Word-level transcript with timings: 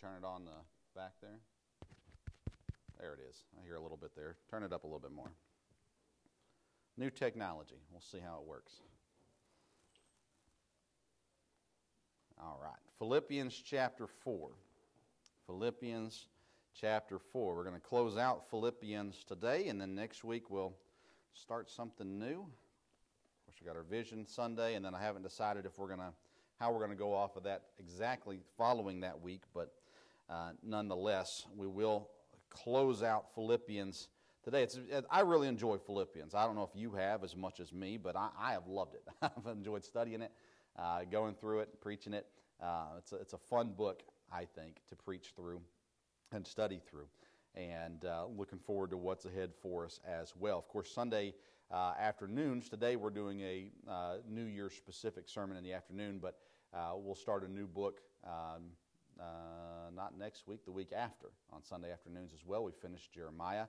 turn 0.00 0.12
it 0.16 0.24
on 0.24 0.44
the 0.44 0.98
back 0.98 1.12
there? 1.20 1.40
There 3.00 3.14
it 3.14 3.20
is. 3.28 3.44
I 3.60 3.64
hear 3.66 3.76
a 3.76 3.80
little 3.80 3.96
bit 3.96 4.14
there. 4.14 4.36
Turn 4.50 4.62
it 4.62 4.72
up 4.72 4.84
a 4.84 4.86
little 4.86 5.00
bit 5.00 5.12
more. 5.12 5.30
New 6.96 7.10
technology. 7.10 7.76
We'll 7.90 8.00
see 8.00 8.18
how 8.18 8.40
it 8.40 8.46
works. 8.46 8.74
All 12.40 12.60
right. 12.62 12.78
Philippians 12.98 13.60
chapter 13.64 14.06
4. 14.06 14.50
Philippians 15.46 16.26
chapter 16.80 17.18
4. 17.18 17.56
We're 17.56 17.64
going 17.64 17.74
to 17.74 17.80
close 17.80 18.16
out 18.16 18.48
Philippians 18.50 19.24
today, 19.24 19.68
and 19.68 19.80
then 19.80 19.94
next 19.94 20.22
week 20.22 20.50
we'll 20.50 20.74
start 21.34 21.70
something 21.70 22.18
new. 22.18 22.40
Of 22.40 23.46
course, 23.46 23.56
we 23.60 23.66
got 23.66 23.76
our 23.76 23.82
Vision 23.82 24.26
Sunday, 24.26 24.74
and 24.74 24.84
then 24.84 24.94
I 24.94 25.02
haven't 25.02 25.22
decided 25.22 25.66
if 25.66 25.78
we're 25.78 25.88
going 25.88 26.00
to 26.00 26.12
how 26.58 26.72
we're 26.72 26.78
going 26.78 26.90
to 26.90 26.96
go 26.96 27.14
off 27.14 27.36
of 27.36 27.44
that 27.44 27.62
exactly 27.78 28.40
following 28.56 29.00
that 29.00 29.20
week, 29.20 29.42
but 29.54 29.72
uh, 30.30 30.50
nonetheless, 30.62 31.46
we 31.56 31.66
will 31.66 32.08
close 32.50 33.02
out 33.02 33.34
Philippians 33.34 34.08
today. 34.42 34.62
It's, 34.62 34.78
I 35.10 35.20
really 35.20 35.48
enjoy 35.48 35.78
Philippians. 35.78 36.34
I 36.34 36.44
don't 36.44 36.54
know 36.54 36.68
if 36.70 36.78
you 36.78 36.92
have 36.92 37.24
as 37.24 37.34
much 37.34 37.60
as 37.60 37.72
me, 37.72 37.96
but 37.96 38.16
I, 38.16 38.28
I 38.38 38.52
have 38.52 38.66
loved 38.66 38.94
it. 38.94 39.04
I've 39.22 39.50
enjoyed 39.50 39.84
studying 39.84 40.22
it, 40.22 40.32
uh, 40.78 41.00
going 41.10 41.34
through 41.34 41.60
it, 41.60 41.80
preaching 41.80 42.12
it. 42.12 42.26
Uh, 42.62 42.96
it's, 42.98 43.12
a, 43.12 43.16
it's 43.16 43.32
a 43.32 43.38
fun 43.38 43.72
book, 43.76 44.02
I 44.32 44.44
think, 44.44 44.80
to 44.90 44.96
preach 44.96 45.32
through 45.34 45.60
and 46.32 46.46
study 46.46 46.80
through. 46.90 47.06
And 47.54 48.04
uh, 48.04 48.26
looking 48.26 48.58
forward 48.58 48.90
to 48.90 48.96
what's 48.96 49.24
ahead 49.24 49.52
for 49.62 49.86
us 49.86 49.98
as 50.06 50.34
well. 50.38 50.58
Of 50.58 50.68
course, 50.68 50.92
Sunday 50.92 51.34
uh, 51.70 51.94
afternoons, 51.98 52.68
today 52.68 52.96
we're 52.96 53.10
doing 53.10 53.40
a 53.40 53.70
uh, 53.88 54.16
New 54.28 54.44
Year 54.44 54.70
specific 54.70 55.28
sermon 55.28 55.56
in 55.56 55.64
the 55.64 55.72
afternoon, 55.72 56.18
but 56.20 56.36
we'll 56.96 57.14
start 57.14 57.48
a 57.48 57.50
new 57.50 57.66
book 57.66 58.00
um, 58.24 58.64
uh, 59.20 59.90
not 59.94 60.18
next 60.18 60.46
week, 60.46 60.64
the 60.64 60.72
week 60.72 60.92
after, 60.96 61.28
on 61.52 61.62
Sunday 61.62 61.92
afternoons 61.92 62.32
as 62.32 62.44
well. 62.44 62.64
We 62.64 62.72
finished 62.72 63.12
Jeremiah, 63.12 63.66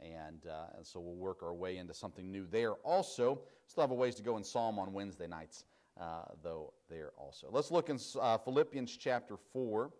and, 0.00 0.46
uh, 0.46 0.76
and 0.76 0.86
so 0.86 1.00
we'll 1.00 1.16
work 1.16 1.42
our 1.42 1.54
way 1.54 1.78
into 1.78 1.94
something 1.94 2.30
new 2.30 2.46
there. 2.46 2.72
Also, 2.84 3.40
still 3.66 3.82
have 3.82 3.90
a 3.90 3.94
ways 3.94 4.14
to 4.16 4.22
go 4.22 4.36
in 4.36 4.44
Psalm 4.44 4.78
on 4.78 4.92
Wednesday 4.92 5.26
nights, 5.26 5.64
uh, 6.00 6.22
though, 6.42 6.72
there 6.88 7.12
also. 7.16 7.48
Let's 7.50 7.70
look 7.70 7.88
in 7.90 7.98
uh, 8.20 8.38
Philippians 8.38 8.96
chapter 8.96 9.36
4. 9.52 9.90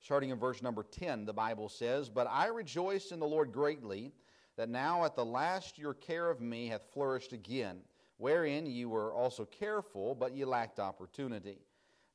Starting 0.00 0.30
in 0.30 0.38
verse 0.38 0.62
number 0.62 0.84
10, 0.84 1.24
the 1.24 1.32
Bible 1.32 1.68
says, 1.68 2.08
But 2.08 2.28
I 2.30 2.46
rejoice 2.46 3.10
in 3.10 3.18
the 3.18 3.26
Lord 3.26 3.50
greatly 3.50 4.12
that 4.56 4.68
now 4.68 5.04
at 5.04 5.16
the 5.16 5.24
last 5.24 5.78
your 5.78 5.94
care 5.94 6.30
of 6.30 6.40
me 6.40 6.68
hath 6.68 6.82
flourished 6.92 7.32
again 7.32 7.80
wherein 8.18 8.66
ye 8.66 8.84
were 8.84 9.12
also 9.12 9.44
careful, 9.44 10.14
but 10.14 10.34
ye 10.34 10.44
lacked 10.44 10.78
opportunity. 10.78 11.58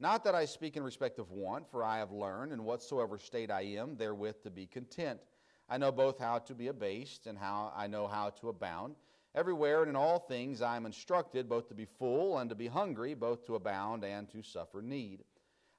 Not 0.02 0.24
that 0.24 0.34
I 0.34 0.46
speak 0.46 0.78
in 0.78 0.82
respect 0.82 1.20
of 1.20 1.30
want, 1.30 1.70
for 1.70 1.84
I 1.84 2.00
have 2.00 2.12
learned 2.12 2.52
in 2.52 2.64
whatsoever 2.64 3.20
state 3.20 3.52
I 3.52 3.62
am 3.62 3.96
therewith 3.96 4.42
to 4.42 4.50
be 4.50 4.66
content. 4.66 5.20
I 5.70 5.78
know 5.78 5.92
both 5.92 6.18
how 6.18 6.40
to 6.40 6.56
be 6.56 6.70
abased 6.70 7.28
and 7.28 7.38
how 7.38 7.72
I 7.76 7.86
know 7.86 8.08
how 8.08 8.32
to 8.42 8.50
abound. 8.50 8.96
Everywhere 9.36 9.82
and 9.82 9.92
in 9.92 9.96
all 9.96 10.18
things 10.18 10.64
I 10.64 10.76
am 10.76 10.88
instructed 10.88 11.48
both 11.48 11.68
to 11.68 11.76
be 11.76 11.86
full 11.86 12.40
and 12.40 12.50
to 12.50 12.56
be 12.56 12.66
hungry, 12.66 13.14
both 13.14 13.46
to 13.46 13.54
abound 13.54 14.04
and 14.04 14.28
to 14.32 14.42
suffer 14.42 14.82
need. 14.82 15.24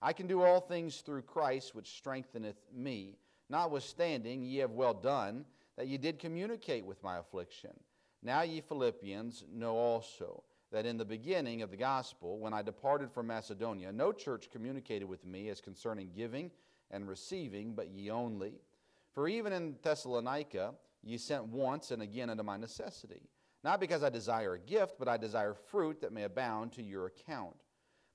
I 0.01 0.13
can 0.13 0.29
do 0.29 0.41
all 0.45 0.61
things 0.61 1.01
through 1.01 1.23
Christ 1.23 1.75
which 1.75 1.97
strengtheneth 1.97 2.63
me. 2.73 3.17
Notwithstanding, 3.51 4.45
ye 4.45 4.59
have 4.59 4.71
well 4.71 4.95
done 4.95 5.45
that 5.77 5.89
ye 5.89 5.99
did 5.99 6.21
communicate 6.21 6.87
with 6.87 7.03
my 7.03 7.19
affliction. 7.19 7.73
Now 8.23 8.43
ye 8.43 8.61
Philippians 8.61 9.47
know 9.53 9.75
also 9.75 10.45
that 10.73 10.87
in 10.87 10.97
the 10.97 11.05
beginning 11.05 11.63
of 11.63 11.71
the 11.71 11.77
gospel, 11.77 12.39
when 12.39 12.55
I 12.55 12.63
departed 12.63 13.13
from 13.13 13.27
Macedonia, 13.27 13.93
no 13.93 14.11
church 14.11 14.51
communicated 14.51 15.05
with 15.05 15.25
me 15.25 15.51
as 15.51 15.61
concerning 15.61 16.11
giving 16.17 16.51
and 16.91 17.07
receiving, 17.07 17.75
but 17.75 17.91
ye 17.91 18.11
only. 18.11 18.55
For 19.13 19.29
even 19.29 19.53
in 19.53 19.77
Thessalonica 19.83 20.73
ye 21.03 21.19
sent 21.19 21.45
once 21.45 21.91
and 21.91 22.03
again 22.03 22.31
unto 22.31 22.43
my 22.43 22.57
necessity. 22.57 23.29
Not 23.63 23.81
because 23.81 24.03
I 24.03 24.09
desire 24.09 24.55
a 24.55 24.59
gift, 24.59 24.95
but 24.99 25.09
I 25.09 25.19
desire 25.19 25.55
fruit 25.55 26.01
that 26.01 26.13
may 26.13 26.25
abound 26.25 26.73
to 26.73 26.83
your 26.83 27.07
account. 27.07 27.57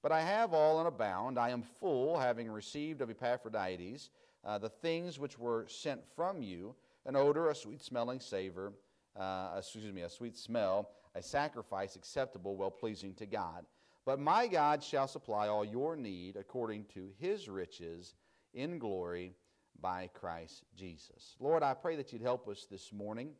But 0.01 0.11
I 0.11 0.21
have 0.21 0.53
all 0.53 0.79
and 0.79 0.87
abound. 0.87 1.37
I 1.37 1.49
am 1.49 1.61
full, 1.61 2.19
having 2.19 2.49
received 2.49 3.01
of 3.01 3.09
Epaphroditus 3.09 4.09
uh, 4.43 4.57
the 4.57 4.69
things 4.69 5.19
which 5.19 5.37
were 5.37 5.65
sent 5.67 6.01
from 6.15 6.41
you, 6.41 6.75
an 7.05 7.15
odor, 7.15 7.49
a 7.49 7.55
sweet 7.55 7.83
smelling 7.83 8.19
savor 8.19 8.73
uh, 9.17 9.55
excuse 9.57 9.91
me, 9.93 10.01
a 10.01 10.09
sweet 10.09 10.37
smell, 10.37 10.89
a 11.17 11.23
sacrifice 11.23 11.95
acceptable, 11.95 12.55
well 12.55 12.71
pleasing 12.71 13.13
to 13.15 13.25
God. 13.25 13.65
But 14.05 14.19
my 14.19 14.47
God 14.47 14.83
shall 14.83 15.07
supply 15.07 15.47
all 15.47 15.65
your 15.65 15.95
need 15.95 16.37
according 16.37 16.85
to 16.93 17.09
his 17.19 17.49
riches 17.49 18.15
in 18.53 18.77
glory 18.77 19.33
by 19.81 20.09
Christ 20.13 20.63
Jesus. 20.75 21.35
Lord, 21.39 21.63
I 21.63 21.73
pray 21.73 21.95
that 21.97 22.13
you'd 22.13 22.21
help 22.21 22.47
us 22.47 22.67
this 22.69 22.93
morning. 22.93 23.31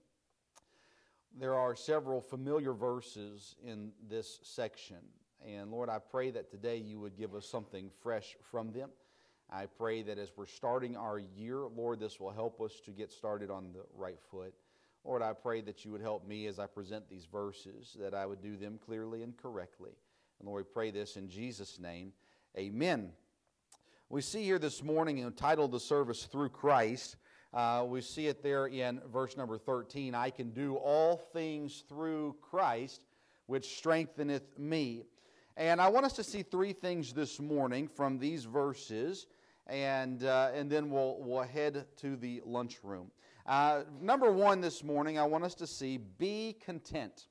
There 1.40 1.56
are 1.56 1.76
several 1.76 2.20
familiar 2.20 2.74
verses 2.74 3.56
in 3.64 3.92
this 4.10 4.40
section. 4.44 4.98
And 5.46 5.72
Lord, 5.72 5.90
I 5.90 6.00
pray 6.00 6.32
that 6.32 6.50
today 6.50 6.78
you 6.78 7.00
would 7.00 7.16
give 7.16 7.36
us 7.36 7.48
something 7.48 7.92
fresh 8.02 8.36
from 8.52 8.72
them. 8.72 8.90
I 9.50 9.68
pray 9.68 10.02
that 10.02 10.18
as 10.18 10.32
we're 10.36 10.48
starting 10.48 10.98
our 10.98 11.20
year, 11.20 11.60
Lord, 11.60 12.00
this 12.00 12.20
will 12.20 12.32
help 12.32 12.60
us 12.60 12.82
to 12.86 12.92
get 12.92 13.12
started 13.12 13.50
on 13.50 13.72
the 13.72 13.84
right 13.96 14.20
foot. 14.32 14.54
Lord, 15.08 15.22
I 15.22 15.32
pray 15.32 15.62
that 15.62 15.86
you 15.86 15.92
would 15.92 16.02
help 16.02 16.28
me 16.28 16.48
as 16.48 16.60
I 16.60 16.66
present 16.66 17.10
these 17.10 17.26
verses, 17.32 17.96
that 17.98 18.14
I 18.14 18.26
would 18.26 18.42
do 18.42 18.58
them 18.58 18.78
clearly 18.86 19.24
and 19.24 19.38
correctly. 19.38 19.92
And 20.38 20.50
Lord, 20.50 20.66
we 20.66 20.74
pray 20.74 20.92
this 20.92 21.16
in 21.16 21.30
Jesus' 21.30 21.80
name. 21.80 22.12
Amen. 22.58 23.14
We 24.10 24.22
see 24.22 24.44
here 24.44 24.60
this 24.60 24.84
morning 24.84 25.20
entitled 25.20 25.72
the 25.72 25.80
service 25.80 26.26
Through 26.26 26.50
Christ. 26.50 27.16
Uh, 27.54 27.86
we 27.88 28.02
see 28.02 28.28
it 28.28 28.44
there 28.44 28.68
in 28.68 29.00
verse 29.10 29.38
number 29.38 29.58
13 29.58 30.14
I 30.14 30.30
can 30.30 30.50
do 30.52 30.76
all 30.76 31.16
things 31.16 31.86
through 31.88 32.36
Christ, 32.42 33.00
which 33.46 33.78
strengtheneth 33.78 34.60
me. 34.60 35.04
And 35.56 35.80
I 35.80 35.88
want 35.88 36.06
us 36.06 36.14
to 36.14 36.24
see 36.24 36.44
three 36.44 36.74
things 36.74 37.14
this 37.14 37.40
morning 37.40 37.88
from 37.88 38.20
these 38.20 38.44
verses, 38.44 39.26
and, 39.68 40.26
uh, 40.26 40.50
and 40.54 40.70
then 40.70 40.90
we'll, 40.90 41.16
we'll 41.22 41.44
head 41.44 41.86
to 42.02 42.18
the 42.18 42.42
lunchroom. 42.46 43.10
Uh, 43.48 43.84
number 44.02 44.30
one 44.30 44.60
this 44.60 44.84
morning, 44.84 45.18
I 45.18 45.24
want 45.24 45.46
us 45.46 45.56
to 45.56 45.68
see 45.68 45.98
be 45.98 46.58
content. 46.60 47.28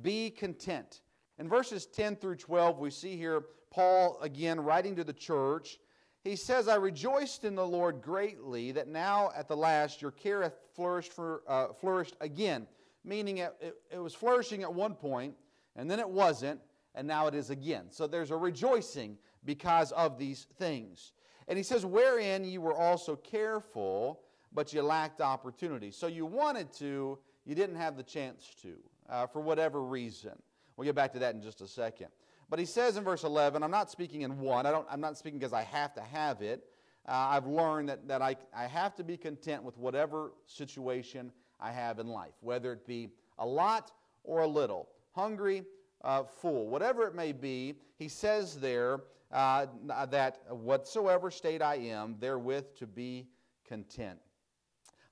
Be 0.00 0.30
content. 0.30 1.00
In 1.40 1.48
verses 1.48 1.86
10 1.86 2.16
through 2.16 2.36
12, 2.36 2.78
we 2.78 2.90
see 2.90 3.16
here 3.16 3.42
Paul 3.72 4.18
again 4.22 4.60
writing 4.60 4.94
to 4.94 5.02
the 5.02 5.12
church. 5.12 5.78
He 6.22 6.36
says, 6.36 6.68
I 6.68 6.76
rejoiced 6.76 7.44
in 7.44 7.56
the 7.56 7.66
Lord 7.66 8.00
greatly 8.00 8.70
that 8.72 8.86
now 8.86 9.32
at 9.34 9.48
the 9.48 9.56
last 9.56 10.00
your 10.00 10.12
care 10.12 10.42
hath 10.42 10.54
flourished, 10.76 11.12
for, 11.12 11.42
uh, 11.48 11.72
flourished 11.72 12.16
again. 12.20 12.68
Meaning 13.02 13.38
it, 13.38 13.56
it, 13.60 13.74
it 13.90 13.98
was 13.98 14.14
flourishing 14.14 14.62
at 14.62 14.72
one 14.72 14.94
point, 14.94 15.34
and 15.74 15.90
then 15.90 15.98
it 15.98 16.08
wasn't, 16.08 16.60
and 16.94 17.08
now 17.08 17.26
it 17.26 17.34
is 17.34 17.50
again. 17.50 17.86
So 17.88 18.06
there's 18.06 18.30
a 18.30 18.36
rejoicing 18.36 19.18
because 19.44 19.90
of 19.92 20.16
these 20.16 20.46
things. 20.58 21.12
And 21.48 21.56
he 21.56 21.64
says, 21.64 21.84
Wherein 21.84 22.44
you 22.44 22.60
were 22.60 22.76
also 22.76 23.16
careful 23.16 24.20
but 24.52 24.72
you 24.72 24.82
lacked 24.82 25.20
opportunity. 25.20 25.90
So 25.90 26.06
you 26.06 26.26
wanted 26.26 26.72
to, 26.74 27.18
you 27.44 27.54
didn't 27.54 27.76
have 27.76 27.96
the 27.96 28.02
chance 28.02 28.54
to, 28.62 28.74
uh, 29.08 29.26
for 29.26 29.40
whatever 29.40 29.82
reason. 29.82 30.32
We'll 30.76 30.86
get 30.86 30.94
back 30.94 31.12
to 31.12 31.18
that 31.20 31.34
in 31.34 31.42
just 31.42 31.60
a 31.60 31.68
second. 31.68 32.08
But 32.48 32.58
he 32.58 32.64
says 32.64 32.96
in 32.96 33.04
verse 33.04 33.22
11, 33.22 33.62
I'm 33.62 33.70
not 33.70 33.90
speaking 33.90 34.22
in 34.22 34.40
one, 34.40 34.66
I 34.66 34.70
don't, 34.70 34.86
I'm 34.90 35.00
not 35.00 35.16
speaking 35.16 35.38
because 35.38 35.52
I 35.52 35.62
have 35.62 35.94
to 35.94 36.00
have 36.00 36.42
it. 36.42 36.64
Uh, 37.08 37.12
I've 37.12 37.46
learned 37.46 37.88
that, 37.88 38.08
that 38.08 38.22
I, 38.22 38.36
I 38.54 38.66
have 38.66 38.94
to 38.96 39.04
be 39.04 39.16
content 39.16 39.62
with 39.62 39.78
whatever 39.78 40.32
situation 40.46 41.32
I 41.60 41.70
have 41.70 41.98
in 41.98 42.08
life, 42.08 42.34
whether 42.40 42.72
it 42.72 42.86
be 42.86 43.10
a 43.38 43.46
lot 43.46 43.92
or 44.24 44.40
a 44.40 44.46
little, 44.46 44.88
hungry, 45.12 45.64
uh, 46.02 46.24
full, 46.24 46.68
whatever 46.68 47.06
it 47.06 47.14
may 47.14 47.32
be. 47.32 47.76
He 47.96 48.08
says 48.08 48.58
there 48.58 49.00
uh, 49.32 49.66
that 50.10 50.40
whatsoever 50.50 51.30
state 51.30 51.62
I 51.62 51.76
am, 51.76 52.16
therewith 52.18 52.74
to 52.78 52.86
be 52.86 53.28
content. 53.64 54.18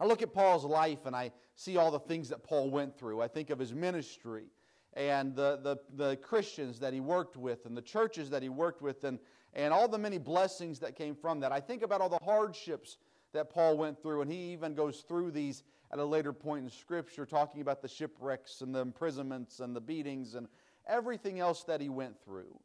I 0.00 0.06
look 0.06 0.22
at 0.22 0.32
Paul's 0.32 0.64
life 0.64 1.06
and 1.06 1.14
I 1.14 1.32
see 1.56 1.76
all 1.76 1.90
the 1.90 1.98
things 1.98 2.28
that 2.28 2.42
Paul 2.42 2.70
went 2.70 2.96
through. 2.96 3.20
I 3.20 3.28
think 3.28 3.50
of 3.50 3.58
his 3.58 3.74
ministry 3.74 4.44
and 4.94 5.34
the, 5.34 5.58
the, 5.62 5.76
the 5.94 6.16
Christians 6.16 6.78
that 6.80 6.92
he 6.92 7.00
worked 7.00 7.36
with 7.36 7.66
and 7.66 7.76
the 7.76 7.82
churches 7.82 8.30
that 8.30 8.42
he 8.42 8.48
worked 8.48 8.82
with 8.82 9.04
and, 9.04 9.18
and 9.54 9.72
all 9.72 9.88
the 9.88 9.98
many 9.98 10.18
blessings 10.18 10.78
that 10.80 10.96
came 10.96 11.14
from 11.14 11.40
that. 11.40 11.52
I 11.52 11.60
think 11.60 11.82
about 11.82 12.00
all 12.00 12.08
the 12.08 12.18
hardships 12.24 12.96
that 13.32 13.50
Paul 13.50 13.76
went 13.76 14.00
through, 14.00 14.22
and 14.22 14.30
he 14.30 14.52
even 14.52 14.74
goes 14.74 15.00
through 15.06 15.32
these 15.32 15.62
at 15.92 15.98
a 15.98 16.04
later 16.04 16.32
point 16.32 16.64
in 16.64 16.70
Scripture, 16.70 17.26
talking 17.26 17.60
about 17.60 17.82
the 17.82 17.88
shipwrecks 17.88 18.60
and 18.60 18.74
the 18.74 18.80
imprisonments 18.80 19.60
and 19.60 19.74
the 19.74 19.80
beatings 19.80 20.34
and 20.34 20.48
everything 20.86 21.38
else 21.40 21.64
that 21.64 21.80
he 21.80 21.88
went 21.88 22.18
through. 22.24 22.58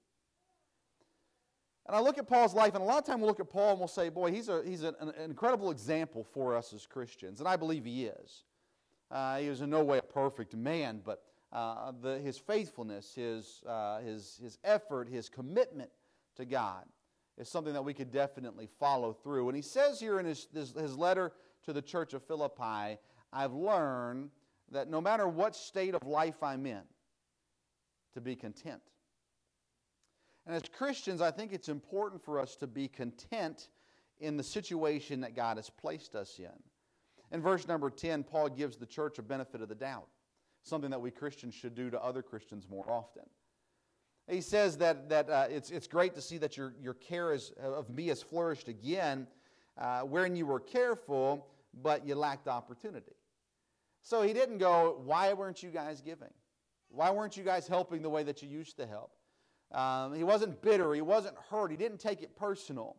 And 1.86 1.96
I 1.96 2.00
look 2.00 2.18
at 2.18 2.28
Paul's 2.28 2.54
life, 2.54 2.76
and 2.76 2.84
a 2.84 2.86
lot 2.86 3.00
of 3.00 3.06
time 3.06 3.20
we'll 3.20 3.28
look 3.28 3.42
at 3.42 3.50
Paul 3.50 3.72
and 3.72 3.80
we'll 3.80 3.88
say, 3.90 4.10
boy, 4.10 4.32
he's, 4.32 4.48
a, 4.48 4.64
he's 4.64 4.84
an, 4.84 4.96
an 5.02 5.14
incredible 5.20 5.70
example 5.70 6.24
for 6.24 6.56
us 6.56 6.72
as 6.74 6.86
Christians. 6.86 7.40
And 7.40 7.48
I 7.48 7.58
believe 7.58 7.84
he 7.84 8.06
is. 8.06 8.44
Uh, 9.12 9.38
he 9.38 9.50
was 9.50 9.62
in 9.62 9.70
no 9.70 9.84
way 9.84 9.98
a 9.98 10.02
perfect 10.02 10.56
man, 10.56 11.02
but 11.04 11.24
uh, 11.52 11.92
the, 12.02 12.20
his 12.20 12.38
faithfulness, 12.38 13.14
his, 13.16 13.62
uh, 13.68 14.00
his, 14.00 14.40
his 14.42 14.58
effort, 14.64 15.10
his 15.10 15.28
commitment 15.28 15.90
to 16.38 16.46
God 16.46 16.86
is 17.38 17.50
something 17.50 17.74
that 17.74 17.84
we 17.84 17.94
could 17.94 18.12
definitely 18.12 18.70
follow 18.80 19.12
through. 19.12 19.50
And 19.50 19.56
he 19.56 19.62
says 19.62 20.00
here 20.00 20.20
in 20.20 20.26
his, 20.26 20.48
his, 20.54 20.72
his 20.72 20.98
letter 20.98 21.34
to 21.66 21.74
the 21.74 21.82
church 21.82 22.14
of 22.14 22.24
Philippi, 22.24 22.98
I've 23.32 23.54
learned 23.54 24.30
that 24.72 24.90
no 24.90 25.02
matter 25.02 25.28
what 25.28 25.56
state 25.56 25.96
of 25.96 26.08
life 26.08 26.42
I'm 26.42 26.66
in, 26.66 26.82
to 28.14 28.22
be 28.22 28.36
content. 28.36 28.82
And 30.46 30.56
as 30.56 30.64
Christians, 30.78 31.22
I 31.22 31.32
think 31.32 31.54
it's 31.54 31.70
important 31.70 32.24
for 32.24 32.40
us 32.40 32.56
to 32.58 32.68
be 32.68 32.88
content 32.88 33.70
in 34.20 34.38
the 34.38 34.44
situation 34.44 35.22
that 35.22 35.36
God 35.36 35.58
has 35.58 35.70
placed 35.70 36.16
us 36.16 36.40
in. 36.40 36.52
In 37.32 37.42
verse 37.42 37.68
number 37.68 37.90
10, 37.90 38.24
Paul 38.24 38.50
gives 38.50 38.78
the 38.78 38.86
church 38.86 39.20
a 39.20 39.24
benefit 39.24 39.62
of 39.62 39.70
the 39.70 39.76
doubt, 39.76 40.08
something 40.62 40.92
that 40.92 41.02
we 41.02 41.12
Christians 41.12 41.54
should 41.54 41.76
do 41.76 41.90
to 41.90 42.02
other 42.02 42.22
Christians 42.22 42.68
more 42.70 42.90
often. 42.90 43.24
He 44.28 44.42
says 44.42 44.78
that, 44.78 45.10
that 45.10 45.30
uh, 45.30 45.48
it's, 45.50 45.70
it's 45.70 45.88
great 45.88 46.16
to 46.16 46.22
see 46.22 46.38
that 46.38 46.56
your, 46.56 46.74
your 46.82 46.94
care 46.94 47.34
is, 47.34 47.52
of 47.62 47.90
me 47.90 48.08
has 48.08 48.22
flourished 48.22 48.68
again, 48.68 49.28
uh, 49.78 50.02
wherein 50.02 50.36
you 50.36 50.46
were 50.46 50.60
careful, 50.60 51.48
but 51.82 52.06
you 52.08 52.16
lacked 52.16 52.48
opportunity. 52.48 53.16
So 54.02 54.22
he 54.22 54.34
didn't 54.34 54.60
go, 54.60 55.02
Why 55.04 55.34
weren't 55.34 55.64
you 55.64 55.70
guys 55.70 56.02
giving? 56.02 56.32
Why 56.90 57.10
weren't 57.10 57.36
you 57.36 57.44
guys 57.44 57.68
helping 57.68 58.02
the 58.02 58.10
way 58.10 58.24
that 58.24 58.44
you 58.44 58.50
used 58.50 58.78
to 58.78 58.86
help? 58.86 59.12
Um, 59.74 60.14
he 60.14 60.24
wasn't 60.24 60.62
bitter. 60.62 60.94
He 60.94 61.02
wasn't 61.02 61.36
hurt. 61.50 61.72
He 61.72 61.78
didn't 61.78 62.00
take 62.00 62.22
it 62.22 62.36
personal. 62.36 62.96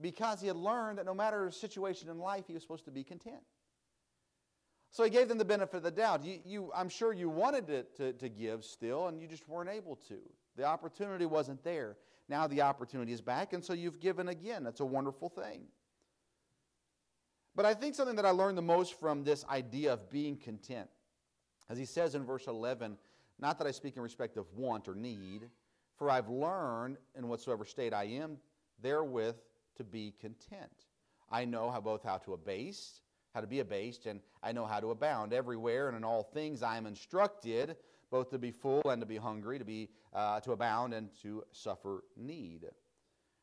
Because 0.00 0.40
he 0.40 0.46
had 0.46 0.56
learned 0.56 0.98
that 0.98 1.06
no 1.06 1.14
matter 1.14 1.44
the 1.44 1.52
situation 1.52 2.08
in 2.08 2.18
life, 2.18 2.44
he 2.46 2.54
was 2.54 2.62
supposed 2.62 2.84
to 2.84 2.90
be 2.90 3.04
content. 3.04 3.42
So 4.92 5.04
he 5.04 5.10
gave 5.10 5.28
them 5.28 5.38
the 5.38 5.44
benefit 5.44 5.78
of 5.78 5.82
the 5.82 5.90
doubt. 5.90 6.24
You, 6.24 6.40
you, 6.44 6.72
I'm 6.74 6.88
sure 6.88 7.12
you 7.12 7.28
wanted 7.28 7.66
to, 7.68 7.82
to, 7.96 8.12
to 8.14 8.28
give 8.28 8.64
still, 8.64 9.08
and 9.08 9.20
you 9.20 9.28
just 9.28 9.48
weren't 9.48 9.70
able 9.70 9.96
to. 10.08 10.18
The 10.56 10.64
opportunity 10.64 11.26
wasn't 11.26 11.62
there. 11.62 11.96
Now 12.28 12.46
the 12.46 12.62
opportunity 12.62 13.12
is 13.12 13.20
back, 13.20 13.52
and 13.52 13.64
so 13.64 13.72
you've 13.72 14.00
given 14.00 14.28
again. 14.28 14.64
That's 14.64 14.80
a 14.80 14.84
wonderful 14.84 15.28
thing. 15.28 15.62
But 17.54 17.66
I 17.66 17.74
think 17.74 17.94
something 17.94 18.16
that 18.16 18.26
I 18.26 18.30
learned 18.30 18.56
the 18.56 18.62
most 18.62 18.98
from 18.98 19.22
this 19.24 19.44
idea 19.48 19.92
of 19.92 20.10
being 20.10 20.36
content, 20.36 20.88
as 21.68 21.78
he 21.78 21.84
says 21.84 22.14
in 22.14 22.24
verse 22.24 22.46
11, 22.46 22.96
not 23.40 23.58
that 23.58 23.66
I 23.66 23.70
speak 23.70 23.96
in 23.96 24.02
respect 24.02 24.36
of 24.36 24.46
want 24.54 24.88
or 24.88 24.94
need, 24.94 25.48
for 25.96 26.10
I've 26.10 26.28
learned 26.28 26.96
in 27.16 27.28
whatsoever 27.28 27.64
state 27.64 27.92
I 27.92 28.04
am 28.04 28.38
therewith 28.80 29.36
to 29.76 29.84
be 29.84 30.14
content. 30.20 30.86
I 31.30 31.44
know 31.44 31.70
how 31.70 31.80
both 31.80 32.02
how 32.02 32.18
to 32.18 32.32
abase 32.34 33.00
how 33.34 33.40
to 33.40 33.46
be 33.46 33.60
abased, 33.60 34.06
and 34.06 34.20
I 34.42 34.52
know 34.52 34.66
how 34.66 34.80
to 34.80 34.90
abound. 34.90 35.32
Everywhere 35.32 35.88
and 35.88 35.96
in 35.96 36.04
all 36.04 36.22
things 36.22 36.62
I 36.62 36.76
am 36.76 36.86
instructed, 36.86 37.76
both 38.10 38.30
to 38.30 38.38
be 38.38 38.50
full 38.50 38.82
and 38.86 39.00
to 39.00 39.06
be 39.06 39.16
hungry, 39.16 39.58
to, 39.58 39.64
be, 39.64 39.88
uh, 40.12 40.40
to 40.40 40.52
abound 40.52 40.94
and 40.94 41.08
to 41.22 41.44
suffer 41.52 42.04
need. 42.16 42.66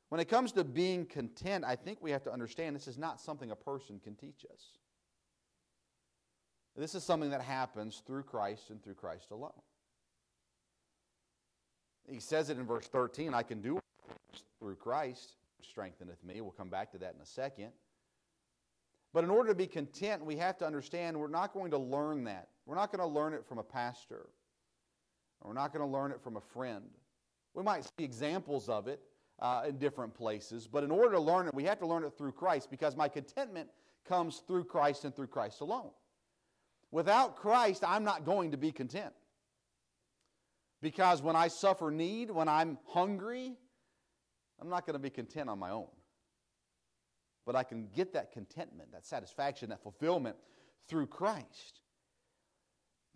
When 0.10 0.22
it 0.22 0.30
comes 0.30 0.52
to 0.54 0.64
being 0.64 1.06
content, 1.06 1.66
I 1.66 1.76
think 1.76 2.00
we 2.02 2.12
have 2.12 2.24
to 2.24 2.32
understand 2.32 2.76
this 2.76 2.88
is 2.88 2.98
not 2.98 3.20
something 3.20 3.52
a 3.52 3.56
person 3.56 4.00
can 4.00 4.16
teach 4.16 4.46
us. 4.54 4.78
This 6.76 6.96
is 6.96 7.04
something 7.04 7.32
that 7.32 7.42
happens 7.42 8.04
through 8.06 8.24
Christ 8.24 8.70
and 8.70 8.84
through 8.84 8.94
Christ 8.96 9.32
alone. 9.32 9.52
He 12.09 12.19
says 12.19 12.50
it 12.50 12.57
in 12.57 12.65
verse 12.65 12.88
13 12.88 13.33
I 13.33 13.44
can 13.44 13.62
do 13.62 13.80
through 14.59 14.75
Christ, 14.75 15.36
strengtheneth 15.62 16.24
me. 16.24 16.42
We'll 16.42 16.51
come 16.51 16.69
back 16.69 16.92
to 16.92 16.98
that 17.00 17.15
in 17.15 17.21
a 17.21 17.25
second. 17.25 17.71
But 19.13 19.24
in 19.24 19.30
order 19.30 19.50
to 19.50 19.56
be 19.56 19.68
content, 19.68 20.25
we 20.25 20.38
have 20.38 20.57
to 20.57 20.65
understand 20.65 21.18
we're 21.18 21.27
not 21.27 21.54
going 21.54 21.71
to 21.71 21.77
learn 21.77 22.24
that. 22.25 22.50
We're 22.65 22.75
not 22.75 22.92
going 22.92 23.07
to 23.07 23.13
learn 23.13 23.33
it 23.33 23.45
from 23.45 23.57
a 23.57 23.63
pastor. 23.63 24.27
Or 25.42 25.50
we're 25.50 25.54
not 25.54 25.74
going 25.74 25.86
to 25.86 25.92
learn 25.92 26.12
it 26.12 26.21
from 26.21 26.38
a 26.38 26.42
friend. 26.42 26.83
We 27.54 27.63
might 27.63 27.86
see 27.86 28.04
examples 28.04 28.69
of 28.69 28.88
it 28.88 29.01
uh, 29.39 29.63
in 29.68 29.77
different 29.77 30.13
places, 30.13 30.68
but 30.68 30.83
in 30.83 30.92
order 30.92 31.13
to 31.13 31.19
learn 31.19 31.48
it, 31.48 31.54
we 31.54 31.63
have 31.63 31.80
to 31.80 31.88
learn 31.88 32.04
it 32.04 32.13
through 32.18 32.31
Christ 32.33 32.69
because 32.69 32.95
my 32.95 33.07
contentment 33.07 33.69
comes 34.07 34.42
through 34.48 34.65
Christ 34.65 35.06
and 35.06 35.15
through 35.15 35.27
Christ 35.27 35.62
alone. 35.62 35.89
Without 36.92 37.36
Christ, 37.36 37.83
I'm 37.86 38.04
not 38.04 38.25
going 38.25 38.51
to 38.51 38.57
be 38.57 38.71
content. 38.71 39.13
Because 40.82 41.22
when 41.22 41.36
I 41.36 41.48
suffer 41.48 41.92
need, 41.92 42.30
when 42.32 42.48
I'm 42.48 42.78
hungry, 42.86 43.58
I'm 44.62 44.70
not 44.70 44.86
going 44.86 44.94
to 44.94 45.00
be 45.00 45.10
content 45.10 45.50
on 45.50 45.60
my 45.60 45.72
own 45.72 45.88
but 47.48 47.56
I 47.56 47.64
can 47.64 47.88
get 47.96 48.14
that 48.14 48.34
contentment, 48.34 48.92
that 48.92 49.06
satisfaction, 49.06 49.70
that 49.70 49.82
fulfillment 49.82 50.36
through 50.90 51.08
Christ. 51.08 51.80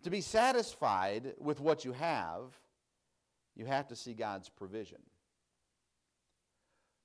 To 0.04 0.10
be 0.10 0.22
satisfied 0.22 1.34
with 1.38 1.60
what 1.60 1.84
you 1.84 1.92
have, 1.92 2.58
you 3.54 3.66
have 3.66 3.86
to 3.88 3.94
see 3.94 4.14
God's 4.14 4.48
provision. 4.48 5.00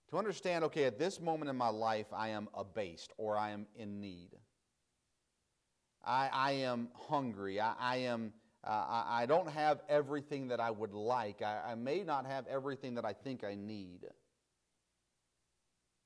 To 0.10 0.18
understand, 0.18 0.64
okay, 0.64 0.86
at 0.86 0.98
this 0.98 1.20
moment 1.20 1.50
in 1.50 1.58
my 1.58 1.68
life, 1.68 2.08
I 2.14 2.30
am 2.30 2.48
abased 2.54 3.12
or 3.18 3.38
I 3.38 3.52
am 3.52 3.68
in 3.76 4.00
need. 4.00 4.30
I, 6.06 6.30
I 6.32 6.52
am 6.52 6.88
hungry. 6.96 7.60
I, 7.60 7.74
I 7.78 7.96
am. 7.98 8.32
Uh, 8.64 8.70
I, 8.70 9.22
I, 9.22 9.26
don't 9.26 9.50
have 9.50 9.82
everything 9.88 10.48
that 10.48 10.60
I 10.60 10.72
would 10.72 10.94
like. 10.94 11.42
I, 11.42 11.72
I 11.72 11.76
may 11.76 12.04
not 12.04 12.26
have 12.26 12.46
everything 12.48 12.96
that 12.96 13.06
I 13.06 13.14
think 13.14 13.44
I 13.44 13.56
need. 13.56 14.06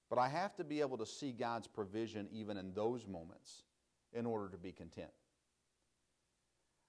But 0.09 0.19
I 0.19 0.27
have 0.27 0.56
to 0.57 0.63
be 0.63 0.81
able 0.81 0.98
to 0.98 1.06
see 1.06 1.31
God's 1.31 1.68
provision 1.68 2.27
even 2.31 2.57
in 2.57 2.74
those 2.74 3.07
moments 3.07 3.63
in 4.13 4.25
order 4.25 4.50
to 4.50 4.57
be 4.57 4.74
content. 4.74 5.12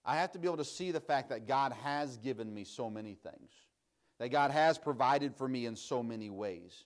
I 0.04 0.16
have 0.16 0.32
to 0.32 0.38
be 0.38 0.48
able 0.48 0.56
to 0.56 0.64
see 0.64 0.90
the 0.90 1.00
fact 1.00 1.28
that 1.28 1.46
God 1.46 1.72
has 1.84 2.16
given 2.16 2.52
me 2.52 2.64
so 2.64 2.90
many 2.90 3.14
things, 3.14 3.52
that 4.18 4.30
God 4.30 4.50
has 4.50 4.76
provided 4.76 5.36
for 5.36 5.46
me 5.46 5.66
in 5.66 5.76
so 5.76 6.02
many 6.02 6.30
ways 6.30 6.84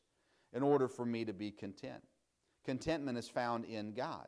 in 0.53 0.63
order 0.63 0.89
for 0.89 1.07
me 1.07 1.25
to 1.25 1.33
be 1.33 1.51
content. 1.51 2.03
Contentment 2.65 3.17
is 3.17 3.29
found 3.29 3.65
in 3.65 3.93
God. 3.93 4.27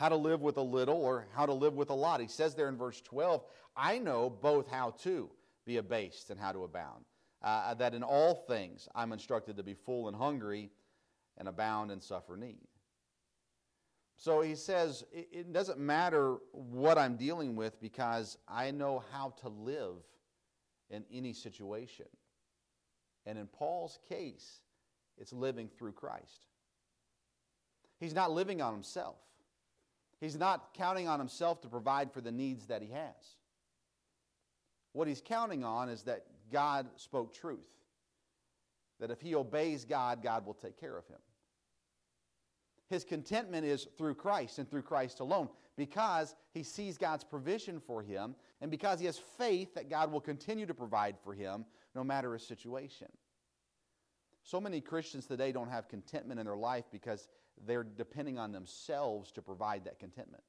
How 0.00 0.08
to 0.08 0.16
live 0.16 0.40
with 0.40 0.56
a 0.56 0.62
little 0.62 0.96
or 0.96 1.26
how 1.34 1.44
to 1.44 1.52
live 1.52 1.74
with 1.74 1.90
a 1.90 1.94
lot. 1.94 2.22
He 2.22 2.26
says 2.26 2.54
there 2.54 2.70
in 2.70 2.78
verse 2.78 3.02
12, 3.02 3.44
I 3.76 3.98
know 3.98 4.30
both 4.30 4.66
how 4.66 4.92
to 5.02 5.28
be 5.66 5.76
abased 5.76 6.30
and 6.30 6.40
how 6.40 6.52
to 6.52 6.64
abound 6.64 7.04
uh, 7.42 7.74
that 7.74 7.92
in 7.92 8.02
all 8.02 8.34
things 8.34 8.88
I'm 8.94 9.12
instructed 9.12 9.58
to 9.58 9.62
be 9.62 9.74
full 9.74 10.08
and 10.08 10.16
hungry 10.16 10.70
and 11.36 11.48
abound 11.48 11.90
and 11.90 12.02
suffer 12.02 12.38
need. 12.38 12.66
So 14.16 14.40
he 14.40 14.54
says, 14.54 15.04
it, 15.12 15.28
it 15.30 15.52
doesn't 15.52 15.78
matter 15.78 16.36
what 16.52 16.96
I'm 16.96 17.16
dealing 17.16 17.54
with 17.54 17.78
because 17.78 18.38
I 18.48 18.70
know 18.70 19.04
how 19.12 19.34
to 19.42 19.50
live 19.50 20.02
in 20.88 21.04
any 21.12 21.34
situation. 21.34 22.06
And 23.26 23.38
in 23.38 23.48
Paul's 23.48 23.98
case, 24.08 24.60
it's 25.18 25.34
living 25.34 25.68
through 25.68 25.92
Christ. 25.92 26.46
He's 27.98 28.14
not 28.14 28.30
living 28.30 28.62
on 28.62 28.72
himself. 28.72 29.18
He's 30.20 30.36
not 30.36 30.74
counting 30.74 31.08
on 31.08 31.18
himself 31.18 31.62
to 31.62 31.68
provide 31.68 32.12
for 32.12 32.20
the 32.20 32.32
needs 32.32 32.66
that 32.66 32.82
he 32.82 32.90
has. 32.90 33.36
What 34.92 35.08
he's 35.08 35.22
counting 35.24 35.64
on 35.64 35.88
is 35.88 36.02
that 36.02 36.26
God 36.52 36.88
spoke 36.96 37.32
truth. 37.32 37.60
That 38.98 39.10
if 39.10 39.20
he 39.20 39.34
obeys 39.34 39.84
God, 39.84 40.22
God 40.22 40.44
will 40.44 40.54
take 40.54 40.78
care 40.78 40.96
of 40.96 41.06
him. 41.06 41.18
His 42.90 43.04
contentment 43.04 43.64
is 43.64 43.86
through 43.96 44.16
Christ 44.16 44.58
and 44.58 44.68
through 44.68 44.82
Christ 44.82 45.20
alone 45.20 45.48
because 45.76 46.34
he 46.52 46.64
sees 46.64 46.98
God's 46.98 47.24
provision 47.24 47.80
for 47.80 48.02
him 48.02 48.34
and 48.60 48.70
because 48.70 48.98
he 48.98 49.06
has 49.06 49.18
faith 49.38 49.74
that 49.74 49.88
God 49.88 50.12
will 50.12 50.20
continue 50.20 50.66
to 50.66 50.74
provide 50.74 51.16
for 51.22 51.32
him 51.32 51.64
no 51.94 52.04
matter 52.04 52.32
his 52.32 52.46
situation. 52.46 53.06
So 54.42 54.60
many 54.60 54.80
Christians 54.80 55.26
today 55.26 55.52
don't 55.52 55.70
have 55.70 55.88
contentment 55.88 56.40
in 56.40 56.46
their 56.46 56.56
life 56.56 56.84
because 56.90 57.28
they're 57.66 57.84
depending 57.84 58.38
on 58.38 58.52
themselves 58.52 59.30
to 59.32 59.42
provide 59.42 59.84
that 59.84 59.98
contentment 59.98 60.42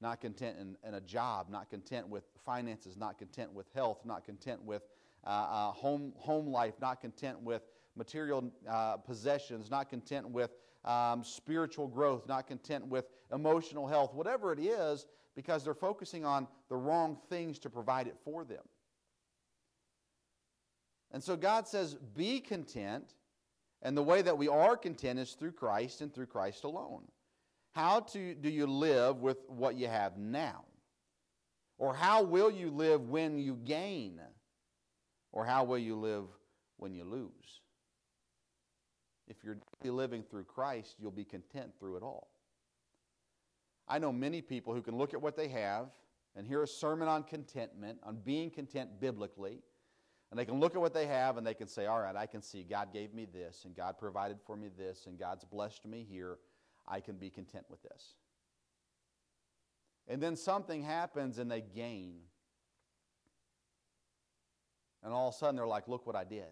not 0.00 0.20
content 0.20 0.56
in, 0.60 0.76
in, 0.86 0.94
a 0.94 1.00
job, 1.00 1.48
not 1.48 1.70
content 1.70 2.06
with 2.06 2.24
finances, 2.44 2.94
not 2.94 3.16
content 3.18 3.50
with 3.54 3.66
health, 3.74 4.00
not 4.04 4.22
content 4.22 4.62
with 4.62 4.82
uh, 5.26 5.30
uh, 5.30 5.72
home, 5.72 6.12
home 6.16 6.46
life, 6.46 6.74
not 6.78 7.00
content 7.00 7.40
with 7.40 7.62
material 7.96 8.52
uh, 8.68 8.98
possessions, 8.98 9.70
not 9.70 9.88
content 9.88 10.28
with 10.28 10.50
um, 10.84 11.24
spiritual 11.24 11.88
growth, 11.88 12.28
not 12.28 12.46
content 12.46 12.86
with 12.86 13.06
emotional 13.32 13.86
health, 13.86 14.12
whatever 14.12 14.52
it 14.52 14.58
is, 14.58 15.06
because 15.34 15.64
they're 15.64 15.74
focusing 15.74 16.24
on 16.24 16.46
the 16.68 16.76
wrong 16.76 17.16
things 17.30 17.58
to 17.58 17.70
provide 17.70 18.06
it 18.06 18.16
for 18.24 18.44
them. 18.44 18.62
And 21.12 21.22
so 21.22 21.36
God 21.36 21.66
says, 21.66 21.94
be 21.94 22.40
content. 22.40 23.14
And 23.84 23.96
the 23.96 24.02
way 24.02 24.22
that 24.22 24.38
we 24.38 24.48
are 24.48 24.76
content 24.76 25.18
is 25.18 25.32
through 25.32 25.52
Christ 25.52 26.00
and 26.00 26.12
through 26.12 26.26
Christ 26.26 26.64
alone. 26.64 27.04
How 27.72 28.00
to, 28.00 28.34
do 28.34 28.48
you 28.48 28.66
live 28.66 29.20
with 29.20 29.38
what 29.48 29.76
you 29.76 29.88
have 29.88 30.16
now? 30.16 30.64
Or 31.76 31.92
how 31.92 32.22
will 32.22 32.50
you 32.50 32.70
live 32.70 33.10
when 33.10 33.38
you 33.38 33.56
gain? 33.56 34.20
Or 35.32 35.44
how 35.44 35.64
will 35.64 35.78
you 35.78 35.96
live 35.96 36.24
when 36.78 36.94
you 36.94 37.04
lose? 37.04 37.60
If 39.28 39.36
you're 39.44 39.58
living 39.92 40.22
through 40.22 40.44
Christ, 40.44 40.96
you'll 40.98 41.10
be 41.10 41.24
content 41.24 41.72
through 41.78 41.96
it 41.96 42.02
all. 42.02 42.28
I 43.86 43.98
know 43.98 44.12
many 44.12 44.40
people 44.40 44.72
who 44.72 44.82
can 44.82 44.96
look 44.96 45.12
at 45.12 45.20
what 45.20 45.36
they 45.36 45.48
have 45.48 45.88
and 46.36 46.46
hear 46.46 46.62
a 46.62 46.68
sermon 46.68 47.08
on 47.08 47.22
contentment, 47.22 47.98
on 48.02 48.16
being 48.24 48.50
content 48.50 49.00
biblically, 49.00 49.60
And 50.34 50.38
they 50.40 50.44
can 50.46 50.58
look 50.58 50.74
at 50.74 50.80
what 50.80 50.92
they 50.92 51.06
have 51.06 51.36
and 51.36 51.46
they 51.46 51.54
can 51.54 51.68
say, 51.68 51.86
all 51.86 52.00
right, 52.00 52.16
I 52.16 52.26
can 52.26 52.42
see 52.42 52.64
God 52.64 52.92
gave 52.92 53.14
me 53.14 53.24
this, 53.24 53.66
and 53.66 53.76
God 53.76 53.96
provided 53.96 54.38
for 54.44 54.56
me 54.56 54.68
this, 54.76 55.06
and 55.06 55.16
God's 55.16 55.44
blessed 55.44 55.86
me 55.86 56.04
here. 56.10 56.38
I 56.88 56.98
can 56.98 57.18
be 57.18 57.30
content 57.30 57.66
with 57.70 57.80
this. 57.84 58.16
And 60.08 60.20
then 60.20 60.34
something 60.34 60.82
happens 60.82 61.38
and 61.38 61.48
they 61.48 61.60
gain. 61.60 62.16
And 65.04 65.12
all 65.12 65.28
of 65.28 65.34
a 65.34 65.38
sudden 65.38 65.54
they're 65.54 65.68
like, 65.68 65.86
look 65.86 66.04
what 66.04 66.16
I 66.16 66.24
did. 66.24 66.50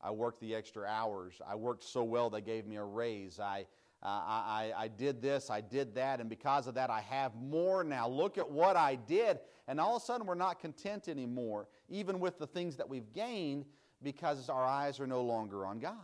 I 0.00 0.10
worked 0.10 0.40
the 0.40 0.56
extra 0.56 0.84
hours. 0.84 1.40
I 1.48 1.54
worked 1.54 1.84
so 1.84 2.02
well 2.02 2.28
they 2.28 2.40
gave 2.40 2.66
me 2.66 2.74
a 2.74 2.84
raise. 2.84 3.38
I, 3.38 3.66
uh, 4.02 4.08
I, 4.08 4.72
I 4.76 4.88
did 4.88 5.22
this, 5.22 5.48
I 5.48 5.60
did 5.60 5.94
that, 5.94 6.18
and 6.18 6.28
because 6.28 6.66
of 6.66 6.74
that, 6.74 6.90
I 6.90 7.02
have 7.02 7.36
more 7.36 7.84
now. 7.84 8.08
Look 8.08 8.36
at 8.36 8.50
what 8.50 8.76
I 8.76 8.96
did. 8.96 9.38
And 9.68 9.78
all 9.78 9.96
of 9.96 10.02
a 10.02 10.04
sudden, 10.04 10.26
we're 10.26 10.34
not 10.34 10.60
content 10.60 11.08
anymore, 11.08 11.68
even 11.90 12.18
with 12.18 12.38
the 12.38 12.46
things 12.46 12.76
that 12.76 12.88
we've 12.88 13.12
gained, 13.12 13.66
because 14.02 14.48
our 14.48 14.64
eyes 14.64 14.98
are 14.98 15.06
no 15.06 15.22
longer 15.22 15.66
on 15.66 15.78
God. 15.78 15.94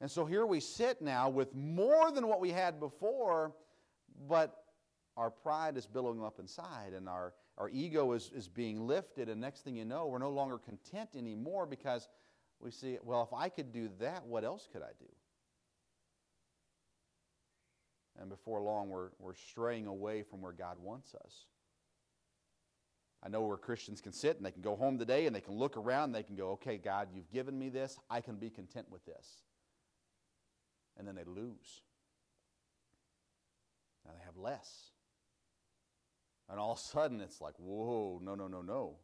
And 0.00 0.10
so 0.10 0.24
here 0.24 0.46
we 0.46 0.58
sit 0.58 1.02
now 1.02 1.28
with 1.28 1.54
more 1.54 2.10
than 2.10 2.26
what 2.26 2.40
we 2.40 2.50
had 2.50 2.80
before, 2.80 3.52
but 4.26 4.64
our 5.18 5.30
pride 5.30 5.76
is 5.76 5.86
billowing 5.86 6.24
up 6.24 6.40
inside, 6.40 6.94
and 6.96 7.08
our, 7.08 7.34
our 7.58 7.68
ego 7.68 8.12
is, 8.12 8.30
is 8.34 8.48
being 8.48 8.86
lifted. 8.86 9.28
And 9.28 9.40
next 9.40 9.60
thing 9.60 9.76
you 9.76 9.84
know, 9.84 10.06
we're 10.06 10.18
no 10.18 10.30
longer 10.30 10.56
content 10.58 11.10
anymore 11.14 11.66
because 11.66 12.08
we 12.58 12.70
see, 12.70 12.98
well, 13.04 13.22
if 13.22 13.36
I 13.36 13.50
could 13.50 13.70
do 13.70 13.90
that, 14.00 14.26
what 14.26 14.44
else 14.44 14.66
could 14.72 14.82
I 14.82 14.92
do? 14.98 15.08
And 18.18 18.30
before 18.30 18.62
long, 18.62 18.88
we're, 18.88 19.10
we're 19.18 19.34
straying 19.34 19.86
away 19.86 20.22
from 20.22 20.40
where 20.40 20.52
God 20.52 20.78
wants 20.80 21.14
us. 21.14 21.46
I 23.24 23.28
know 23.28 23.42
where 23.42 23.56
Christians 23.56 24.00
can 24.00 24.12
sit 24.12 24.36
and 24.36 24.44
they 24.44 24.50
can 24.50 24.62
go 24.62 24.74
home 24.74 24.98
today 24.98 25.26
and 25.26 25.36
they 25.36 25.40
can 25.40 25.54
look 25.54 25.76
around 25.76 26.04
and 26.04 26.14
they 26.14 26.24
can 26.24 26.34
go, 26.34 26.50
okay, 26.50 26.76
God, 26.76 27.08
you've 27.14 27.30
given 27.30 27.56
me 27.56 27.68
this. 27.68 27.98
I 28.10 28.20
can 28.20 28.36
be 28.36 28.50
content 28.50 28.86
with 28.90 29.04
this. 29.06 29.42
And 30.98 31.06
then 31.06 31.14
they 31.14 31.24
lose. 31.24 31.82
Now 34.04 34.12
they 34.18 34.24
have 34.24 34.36
less. 34.36 34.90
And 36.50 36.58
all 36.58 36.72
of 36.72 36.78
a 36.78 36.80
sudden 36.80 37.20
it's 37.20 37.40
like, 37.40 37.54
whoa, 37.58 38.20
no, 38.22 38.34
no, 38.34 38.48
no, 38.48 38.60
no. 38.60 38.96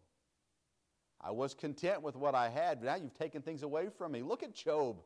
I 1.20 1.30
was 1.30 1.54
content 1.54 2.02
with 2.02 2.16
what 2.16 2.34
I 2.34 2.48
had, 2.48 2.80
but 2.80 2.86
now 2.86 2.96
you've 2.96 3.18
taken 3.18 3.42
things 3.42 3.62
away 3.62 3.88
from 3.96 4.12
me. 4.12 4.22
Look 4.22 4.42
at 4.42 4.54
Job. 4.54 4.98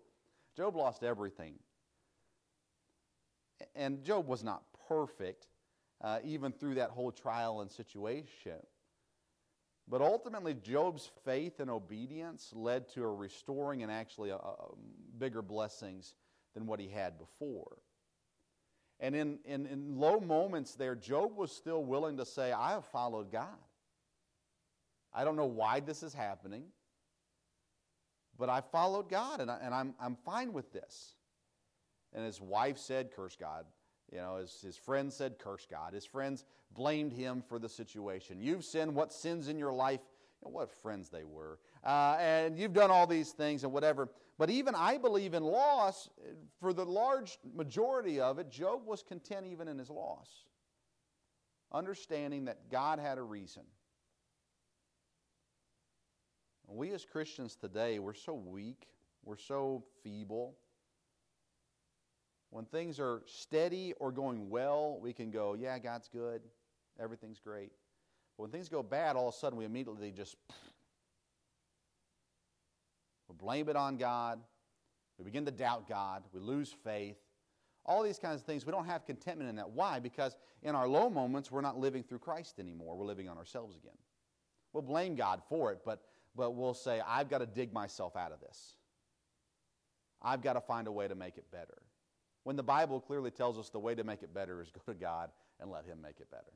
Job 0.56 0.74
lost 0.74 1.02
everything. 1.02 1.54
And 3.74 4.02
Job 4.04 4.26
was 4.26 4.42
not 4.42 4.62
perfect, 4.88 5.46
uh, 6.00 6.18
even 6.24 6.52
through 6.52 6.74
that 6.74 6.90
whole 6.90 7.12
trial 7.12 7.60
and 7.60 7.70
situation. 7.70 8.58
But 9.88 10.00
ultimately, 10.00 10.54
Job's 10.54 11.10
faith 11.24 11.60
and 11.60 11.70
obedience 11.70 12.52
led 12.54 12.88
to 12.90 13.02
a 13.02 13.12
restoring 13.12 13.82
and 13.82 13.90
actually 13.90 14.30
a, 14.30 14.36
a 14.36 14.74
bigger 15.18 15.42
blessings 15.42 16.14
than 16.54 16.66
what 16.66 16.80
he 16.80 16.88
had 16.88 17.18
before. 17.18 17.78
And 19.00 19.16
in, 19.16 19.38
in, 19.44 19.66
in 19.66 19.98
low 19.98 20.20
moments 20.20 20.74
there, 20.74 20.94
Job 20.94 21.36
was 21.36 21.50
still 21.50 21.84
willing 21.84 22.16
to 22.18 22.24
say, 22.24 22.52
I 22.52 22.70
have 22.70 22.86
followed 22.86 23.32
God. 23.32 23.58
I 25.12 25.24
don't 25.24 25.36
know 25.36 25.46
why 25.46 25.80
this 25.80 26.02
is 26.02 26.14
happening, 26.14 26.64
but 28.38 28.48
I 28.48 28.60
followed 28.60 29.10
God 29.10 29.40
and, 29.40 29.50
I, 29.50 29.58
and 29.62 29.74
I'm, 29.74 29.94
I'm 30.00 30.16
fine 30.24 30.52
with 30.52 30.72
this. 30.72 31.14
And 32.14 32.24
his 32.24 32.40
wife 32.40 32.78
said, 32.78 33.10
Curse 33.14 33.36
God. 33.36 33.66
You 34.12 34.18
know, 34.18 34.36
his, 34.36 34.60
his 34.60 34.76
friends 34.76 35.16
said, 35.16 35.38
Curse 35.38 35.66
God. 35.70 35.94
His 35.94 36.04
friends 36.04 36.44
blamed 36.74 37.12
him 37.12 37.42
for 37.48 37.58
the 37.58 37.68
situation. 37.68 38.40
You've 38.40 38.64
sinned. 38.64 38.94
What 38.94 39.12
sins 39.12 39.48
in 39.48 39.58
your 39.58 39.72
life? 39.72 40.00
You 40.42 40.48
know, 40.50 40.54
what 40.54 40.70
friends 40.70 41.08
they 41.08 41.24
were. 41.24 41.58
Uh, 41.84 42.16
and 42.20 42.58
you've 42.58 42.74
done 42.74 42.90
all 42.90 43.06
these 43.06 43.30
things 43.30 43.64
and 43.64 43.72
whatever. 43.72 44.10
But 44.38 44.50
even 44.50 44.74
I 44.74 44.98
believe 44.98 45.34
in 45.34 45.42
loss, 45.42 46.10
for 46.60 46.72
the 46.72 46.84
large 46.84 47.38
majority 47.54 48.20
of 48.20 48.38
it, 48.38 48.50
Job 48.50 48.86
was 48.86 49.02
content 49.02 49.46
even 49.46 49.66
in 49.66 49.78
his 49.78 49.88
loss, 49.88 50.28
understanding 51.72 52.44
that 52.46 52.70
God 52.70 52.98
had 52.98 53.18
a 53.18 53.22
reason. 53.22 53.62
We 56.68 56.92
as 56.92 57.04
Christians 57.04 57.54
today, 57.54 57.98
we're 57.98 58.14
so 58.14 58.34
weak, 58.34 58.88
we're 59.24 59.36
so 59.36 59.84
feeble. 60.02 60.56
When 62.52 62.66
things 62.66 63.00
are 63.00 63.22
steady 63.24 63.94
or 63.98 64.12
going 64.12 64.50
well, 64.50 64.98
we 65.00 65.14
can 65.14 65.30
go, 65.30 65.56
yeah, 65.58 65.78
God's 65.78 66.06
good, 66.06 66.42
everything's 67.00 67.40
great. 67.40 67.72
But 68.36 68.42
when 68.42 68.50
things 68.50 68.68
go 68.68 68.82
bad, 68.82 69.16
all 69.16 69.30
of 69.30 69.34
a 69.34 69.38
sudden 69.38 69.58
we 69.58 69.64
immediately 69.64 70.12
just 70.12 70.36
we 73.28 73.34
blame 73.36 73.70
it 73.70 73.76
on 73.76 73.96
God. 73.96 74.38
We 75.16 75.24
begin 75.24 75.46
to 75.46 75.50
doubt 75.50 75.88
God. 75.88 76.24
We 76.34 76.40
lose 76.40 76.74
faith. 76.84 77.16
All 77.86 78.02
these 78.02 78.18
kinds 78.18 78.42
of 78.42 78.46
things, 78.46 78.66
we 78.66 78.72
don't 78.72 78.84
have 78.84 79.06
contentment 79.06 79.48
in 79.48 79.56
that. 79.56 79.70
Why? 79.70 79.98
Because 79.98 80.36
in 80.62 80.74
our 80.74 80.86
low 80.86 81.08
moments, 81.08 81.50
we're 81.50 81.62
not 81.62 81.78
living 81.78 82.02
through 82.02 82.18
Christ 82.18 82.58
anymore. 82.58 82.98
We're 82.98 83.06
living 83.06 83.30
on 83.30 83.38
ourselves 83.38 83.76
again. 83.76 83.96
We'll 84.74 84.82
blame 84.82 85.16
God 85.16 85.40
for 85.48 85.72
it, 85.72 85.78
but, 85.86 86.02
but 86.36 86.50
we'll 86.50 86.74
say, 86.74 87.00
I've 87.08 87.30
got 87.30 87.38
to 87.38 87.46
dig 87.46 87.72
myself 87.72 88.14
out 88.14 88.30
of 88.30 88.40
this. 88.40 88.74
I've 90.20 90.42
got 90.42 90.52
to 90.52 90.60
find 90.60 90.86
a 90.86 90.92
way 90.92 91.08
to 91.08 91.14
make 91.14 91.38
it 91.38 91.50
better. 91.50 91.78
When 92.44 92.56
the 92.56 92.62
Bible 92.62 93.00
clearly 93.00 93.30
tells 93.30 93.58
us 93.58 93.68
the 93.70 93.78
way 93.78 93.94
to 93.94 94.04
make 94.04 94.22
it 94.22 94.34
better 94.34 94.60
is 94.60 94.70
go 94.70 94.80
to 94.92 94.98
God 94.98 95.30
and 95.60 95.70
let 95.70 95.84
Him 95.84 96.00
make 96.02 96.20
it 96.20 96.30
better. 96.30 96.52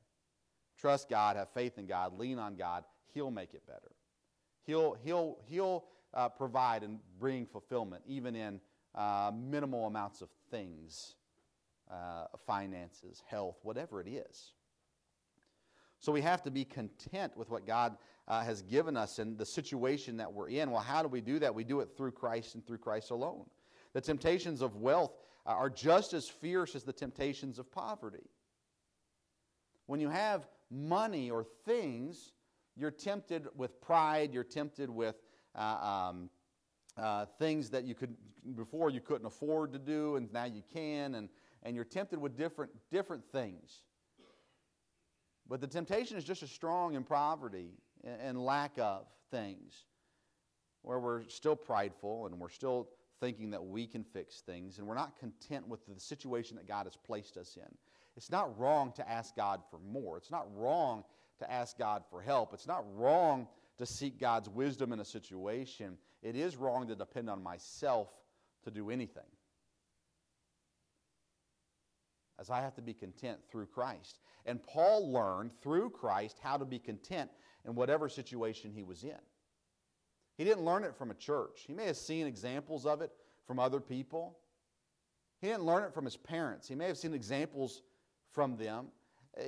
Trust 0.79 1.09
God, 1.09 1.37
have 1.37 1.51
faith 1.51 1.79
in 1.79 1.87
God, 1.87 2.19
lean 2.19 2.39
on 2.39 2.57
God. 2.57 2.85
He'll 3.15 3.31
make 3.31 3.55
it 3.55 3.67
better. 3.67 3.93
He'll, 4.65 4.97
he'll, 5.05 5.39
he'll 5.49 5.85
uh, 6.13 6.29
provide 6.29 6.83
and 6.83 6.99
bring 7.19 7.47
fulfillment, 7.47 8.03
even 8.07 8.35
in 8.35 8.61
uh, 8.95 9.31
minimal 9.35 9.87
amounts 9.87 10.23
of 10.23 10.29
things 10.51 11.15
uh, 11.91 12.27
finances, 12.47 13.23
health, 13.29 13.59
whatever 13.63 14.01
it 14.01 14.09
is. 14.09 14.53
So 16.01 16.13
we 16.13 16.21
have 16.21 16.43
to 16.43 16.51
be 16.51 16.65
content 16.65 17.37
with 17.37 17.49
what 17.49 17.67
God 17.67 17.97
uh, 18.29 18.43
has 18.43 18.63
given 18.63 18.97
us 18.97 19.19
and 19.19 19.39
the 19.39 19.47
situation 19.47 20.17
that 20.17 20.33
we're 20.33 20.49
in. 20.49 20.71
Well, 20.71 20.81
how 20.81 21.03
do 21.03 21.09
we 21.09 21.21
do 21.21 21.39
that? 21.39 21.55
We 21.55 21.65
do 21.65 21.81
it 21.81 21.91
through 21.97 22.13
Christ 22.13 22.55
and 22.55 22.67
through 22.67 22.79
Christ 22.79 23.11
alone. 23.11 23.45
The 23.93 24.01
temptations 24.01 24.63
of 24.63 24.77
wealth 24.77 25.13
are 25.53 25.71
just 25.71 26.13
as 26.13 26.29
fierce 26.29 26.75
as 26.75 26.83
the 26.83 26.93
temptations 26.93 27.59
of 27.59 27.71
poverty. 27.71 28.31
When 29.87 30.01
you 30.01 30.09
have 30.09 30.49
money 30.71 31.31
or 31.31 31.45
things, 31.65 32.33
you're 32.77 32.91
tempted 32.91 33.47
with 33.55 33.81
pride, 33.81 34.35
you're 34.35 34.45
tempted 34.45 34.91
with 34.91 35.17
uh, 35.55 36.09
um, 36.11 36.31
uh, 36.97 37.27
things 37.39 37.71
that 37.71 37.85
you 37.85 37.95
could 37.95 38.17
before 38.55 38.91
you 38.91 39.01
couldn't 39.01 39.27
afford 39.27 39.73
to 39.73 39.79
do, 39.79 40.17
and 40.17 40.33
now 40.33 40.45
you 40.45 40.63
can, 40.73 41.17
and, 41.17 41.29
and 41.63 41.75
you're 41.75 41.85
tempted 41.85 42.21
with 42.21 42.37
different, 42.37 42.71
different 42.93 43.25
things. 43.33 43.83
But 45.49 45.61
the 45.61 45.67
temptation 45.67 46.17
is 46.17 46.25
just 46.25 46.43
as 46.43 46.51
strong 46.51 46.95
in 46.95 47.05
poverty 47.05 47.71
and, 48.05 48.21
and 48.21 48.45
lack 48.45 48.79
of 48.79 49.07
things, 49.31 49.85
where 50.83 51.01
we're 51.01 51.25
still 51.29 51.57
prideful 51.57 52.27
and 52.27 52.39
we're 52.39 52.51
still 52.51 52.89
thinking 53.21 53.51
that 53.51 53.65
we 53.65 53.87
can 53.87 54.05
fix 54.05 54.41
things, 54.41 54.79
and 54.79 54.87
we're 54.87 54.95
not 54.95 55.19
content 55.19 55.67
with 55.69 55.87
the 55.87 55.99
situation 55.99 56.57
that 56.57 56.69
God 56.69 56.87
has 56.87 56.97
placed 56.97 57.37
us 57.37 57.57
in. 57.57 57.75
It's 58.17 58.31
not 58.31 58.59
wrong 58.59 58.93
to 58.97 59.09
ask 59.09 59.37
God 59.37 59.61
for 59.71 59.79
more. 59.79 60.17
It's 60.17 60.31
not 60.31 60.47
wrong 60.55 61.05
to 61.39 61.51
ask 61.51 61.79
God 61.79 62.03
for 62.11 62.23
help. 62.23 62.55
It's 62.55 62.67
not 62.67 62.85
wrong 62.95 63.47
to 63.79 63.87
seek 63.87 64.19
God's 64.19 64.49
wisdom 64.49 64.93
in 64.93 65.01
a 65.01 65.05
situation. 65.05 65.99
It 66.23 66.35
is 66.35 66.57
wrong 66.57 66.89
to 66.89 66.97
depend 66.97 67.29
on 67.29 67.43
myself 67.43 68.09
to 68.65 68.71
do 68.71 68.91
anything. 68.91 69.23
As 72.39 72.51
I 72.51 72.61
have 72.61 72.75
to 72.77 72.83
be 72.83 72.95
content 72.95 73.39
through 73.51 73.67
Christ. 73.67 74.19
And 74.45 74.63
Paul 74.63 75.13
learned 75.13 75.53
through 75.63 75.91
Christ 75.91 76.39
how 76.43 76.57
to 76.57 76.65
be 76.65 76.79
content 76.79 77.31
in 77.67 77.75
whatever 77.75 78.09
situation 78.09 78.71
he 78.71 78.83
was 78.83 79.05
in. 79.05 79.19
He 80.37 80.45
didn't 80.45 80.65
learn 80.65 80.85
it 80.85 80.95
from 80.95 81.11
a 81.11 81.15
church. 81.15 81.65
He 81.67 81.73
may 81.73 81.87
have 81.87 81.97
seen 81.97 82.27
examples 82.27 82.85
of 82.85 83.01
it 83.01 83.11
from 83.47 83.59
other 83.59 83.81
people. 83.81 84.39
He 85.41 85.49
didn't 85.49 85.65
learn 85.65 85.83
it 85.85 85.95
from 85.95 86.05
his 86.05 86.17
parents. 86.17 86.69
He 86.69 86.75
may 86.75 86.87
have 86.87 86.99
seen 86.99 87.15
examples 87.15 87.83
from 88.33 88.57
them. 88.57 88.89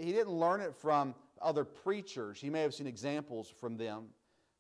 He 0.00 0.12
didn't 0.12 0.32
learn 0.32 0.60
it 0.60 0.74
from 0.74 1.14
other 1.40 1.64
preachers. 1.64 2.40
He 2.40 2.50
may 2.50 2.62
have 2.62 2.74
seen 2.74 2.86
examples 2.86 3.52
from 3.60 3.76
them, 3.76 4.06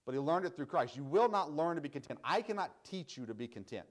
but 0.06 0.12
he 0.12 0.18
learned 0.18 0.46
it 0.46 0.56
through 0.56 0.66
Christ. 0.66 0.96
You 0.96 1.04
will 1.04 1.28
not 1.28 1.52
learn 1.52 1.76
to 1.76 1.82
be 1.82 1.88
content. 1.88 2.18
I 2.24 2.42
cannot 2.42 2.72
teach 2.84 3.16
you 3.16 3.26
to 3.26 3.34
be 3.34 3.46
content. 3.46 3.86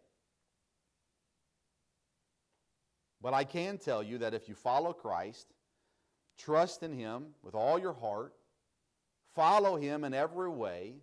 But 3.22 3.34
I 3.34 3.44
can 3.44 3.78
tell 3.78 4.04
you 4.04 4.20
that 4.20 4.34
if 4.34 4.48
you 4.48 4.56
follow 4.56 4.94
Christ, 4.94 5.48
trust 6.38 6.84
in 6.84 6.94
Him 6.94 7.28
with 7.42 7.56
all 7.56 7.80
your 7.80 7.94
heart, 7.94 8.34
follow 9.34 9.76
Him 9.76 10.04
in 10.04 10.14
every 10.14 10.50
way, 10.50 10.96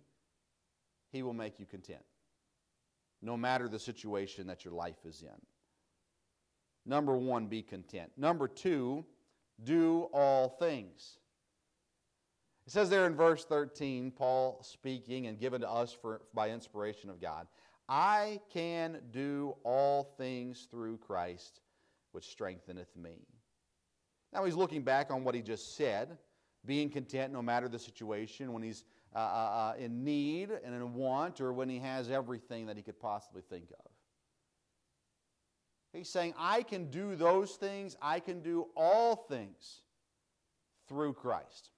he 1.15 1.23
will 1.23 1.33
make 1.33 1.61
you 1.61 1.65
content, 1.65 2.03
no 3.21 3.37
matter 3.37 3.69
the 3.69 3.79
situation 3.79 4.47
that 4.47 4.65
your 4.65 4.73
life 4.73 5.05
is 5.05 5.21
in. 5.21 5.41
Number 6.85 7.15
one, 7.15 7.47
be 7.47 7.61
content. 7.61 8.11
Number 8.17 8.49
two, 8.49 9.05
do 9.63 10.09
all 10.11 10.49
things. 10.49 11.19
It 12.67 12.73
says 12.73 12.89
there 12.89 13.05
in 13.05 13.15
verse 13.15 13.45
13, 13.45 14.11
Paul 14.11 14.59
speaking 14.61 15.27
and 15.27 15.39
given 15.39 15.61
to 15.61 15.69
us 15.69 15.93
for, 15.93 16.23
by 16.33 16.49
inspiration 16.49 17.09
of 17.09 17.21
God, 17.21 17.47
I 17.87 18.41
can 18.51 18.99
do 19.11 19.55
all 19.63 20.15
things 20.17 20.67
through 20.69 20.97
Christ, 20.97 21.61
which 22.11 22.25
strengtheneth 22.25 22.93
me. 22.97 23.25
Now 24.33 24.43
he's 24.43 24.55
looking 24.55 24.83
back 24.83 25.11
on 25.11 25.23
what 25.23 25.33
he 25.33 25.41
just 25.41 25.77
said, 25.77 26.17
being 26.65 26.89
content 26.89 27.31
no 27.31 27.41
matter 27.41 27.69
the 27.69 27.79
situation, 27.79 28.51
when 28.51 28.63
he's 28.63 28.83
uh, 29.15 29.17
uh, 29.17 29.21
uh 29.21 29.73
in 29.79 30.03
need 30.03 30.51
and 30.51 30.75
in 30.75 30.93
want, 30.93 31.41
or 31.41 31.53
when 31.53 31.69
he 31.69 31.79
has 31.79 32.09
everything 32.09 32.65
that 32.67 32.77
he 32.77 32.83
could 32.83 32.99
possibly 32.99 33.41
think 33.49 33.71
of. 33.71 33.91
He's 35.93 36.09
saying, 36.09 36.33
I 36.37 36.61
can 36.61 36.89
do 36.89 37.15
those 37.15 37.53
things, 37.53 37.95
I 38.01 38.19
can 38.19 38.41
do 38.41 38.67
all 38.75 39.15
things 39.15 39.81
through 40.89 41.13
Christ. 41.13 41.69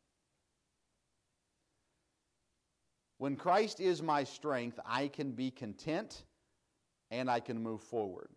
When 3.19 3.35
Christ 3.35 3.79
is 3.79 4.01
my 4.01 4.23
strength, 4.23 4.79
I 4.85 5.07
can 5.07 5.31
be 5.31 5.51
content 5.51 6.23
and 7.09 7.29
I 7.29 7.39
can 7.39 7.61
move 7.61 7.81
forward. 7.81 8.29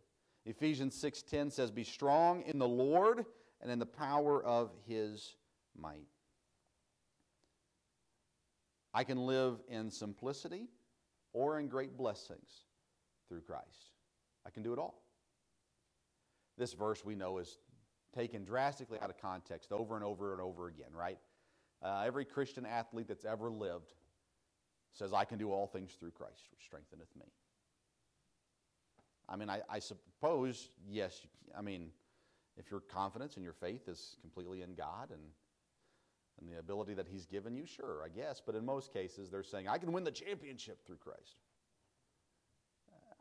Ephesians 0.47 0.95
6:10 0.95 1.51
says 1.51 1.71
be 1.71 1.85
strong 1.85 2.43
in 2.43 2.59
the 2.59 2.69
Lord 2.69 3.27
and 3.61 3.71
in 3.71 3.79
the 3.79 3.87
power 3.87 4.43
of 4.43 4.71
his 4.87 5.37
might. 5.77 6.09
I 8.93 9.05
can 9.05 9.19
live 9.19 9.61
in 9.69 9.91
simplicity 9.91 10.69
or 11.33 11.59
in 11.59 11.69
great 11.69 11.97
blessings 11.97 12.65
through 13.29 13.43
Christ. 13.43 13.93
I 14.47 14.51
can 14.51 14.63
do 14.63 14.73
it 14.73 14.79
all. 14.79 15.03
This 16.59 16.73
verse 16.73 17.05
we 17.05 17.15
know 17.15 17.39
is 17.39 17.59
taken 18.15 18.45
drastically 18.45 18.99
out 19.01 19.11
of 19.11 19.19
context 19.19 19.73
over 19.73 19.95
and 19.95 20.05
over 20.05 20.33
and 20.33 20.41
over 20.41 20.67
again, 20.69 20.93
right? 20.93 21.19
Uh, 21.83 22.03
every 22.05 22.25
Christian 22.25 22.67
athlete 22.67 23.07
that's 23.09 23.25
ever 23.25 23.51
lived 23.51 23.93
says, 24.93 25.13
I 25.13 25.25
can 25.25 25.39
do 25.39 25.53
all 25.53 25.67
things 25.67 25.93
through 25.93 26.11
Christ, 26.11 26.49
which 26.51 26.65
strengtheneth 26.65 27.15
me. 27.17 27.27
I 29.29 29.37
mean, 29.37 29.49
I, 29.49 29.61
I 29.71 29.79
suppose, 29.79 30.71
yes, 30.89 31.27
I 31.57 31.63
mean, 31.63 31.91
if 32.57 32.71
your 32.71 32.81
confidence 32.81 33.37
and 33.37 33.45
your 33.45 33.53
faith 33.53 33.89
is 33.89 34.17
completely 34.21 34.63
in 34.63 34.75
God 34.75 35.11
and, 35.13 35.21
and 36.41 36.51
the 36.51 36.59
ability 36.59 36.95
that 36.95 37.07
He's 37.09 37.27
given 37.27 37.55
you, 37.55 37.67
sure, 37.67 38.03
I 38.05 38.09
guess. 38.09 38.41
But 38.45 38.55
in 38.55 38.65
most 38.65 38.93
cases, 38.93 39.31
they're 39.31 39.43
saying, 39.43 39.69
I 39.69 39.79
can 39.79 39.93
win 39.93 40.05
the 40.05 40.11
championship 40.11 40.87
through 40.87 40.97
Christ. 40.97 41.37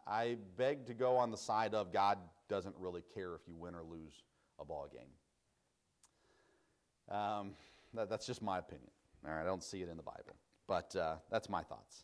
I 0.08 0.38
beg 0.58 0.88
to 0.88 0.94
go 0.94 1.18
on 1.18 1.30
the 1.30 1.38
side 1.38 1.76
of 1.76 1.94
God 1.94 2.18
doesn't 2.48 2.76
really 2.80 3.04
care 3.14 3.36
if 3.36 3.42
you 3.48 3.56
win 3.56 3.76
or 3.76 3.84
lose 3.84 4.24
a 4.60 4.66
ball 4.66 4.90
game. 4.92 5.12
Um, 7.16 7.52
that, 7.94 8.10
that's 8.10 8.26
just 8.26 8.42
my 8.42 8.58
opinion. 8.58 8.90
All 9.26 9.34
right, 9.34 9.42
I 9.42 9.46
don't 9.46 9.64
see 9.64 9.82
it 9.82 9.90
in 9.90 9.98
the 9.98 10.04
Bible, 10.04 10.36
but 10.68 10.96
uh, 10.96 11.16
that's 11.30 11.50
my 11.50 11.62
thoughts. 11.62 12.04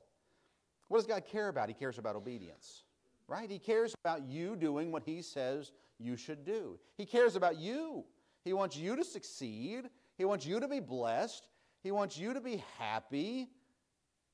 What 0.87 0.99
does 0.99 1.07
God 1.07 1.25
care 1.25 1.47
about? 1.47 1.67
He 1.67 1.73
cares 1.73 1.97
about 1.97 2.15
obedience, 2.15 2.83
right? 3.27 3.49
He 3.49 3.57
cares 3.57 3.95
about 4.03 4.23
you 4.27 4.55
doing 4.55 4.91
what 4.91 5.03
He 5.03 5.21
says 5.21 5.71
you 5.99 6.15
should 6.15 6.45
do. 6.45 6.77
He 6.97 7.05
cares 7.05 7.35
about 7.35 7.57
you. 7.57 8.03
He 8.43 8.53
wants 8.53 8.77
you 8.77 8.95
to 8.95 9.03
succeed. 9.03 9.89
He 10.17 10.25
wants 10.25 10.45
you 10.45 10.59
to 10.59 10.67
be 10.67 10.79
blessed. 10.79 11.47
He 11.83 11.91
wants 11.91 12.17
you 12.17 12.33
to 12.33 12.41
be 12.41 12.63
happy. 12.79 13.49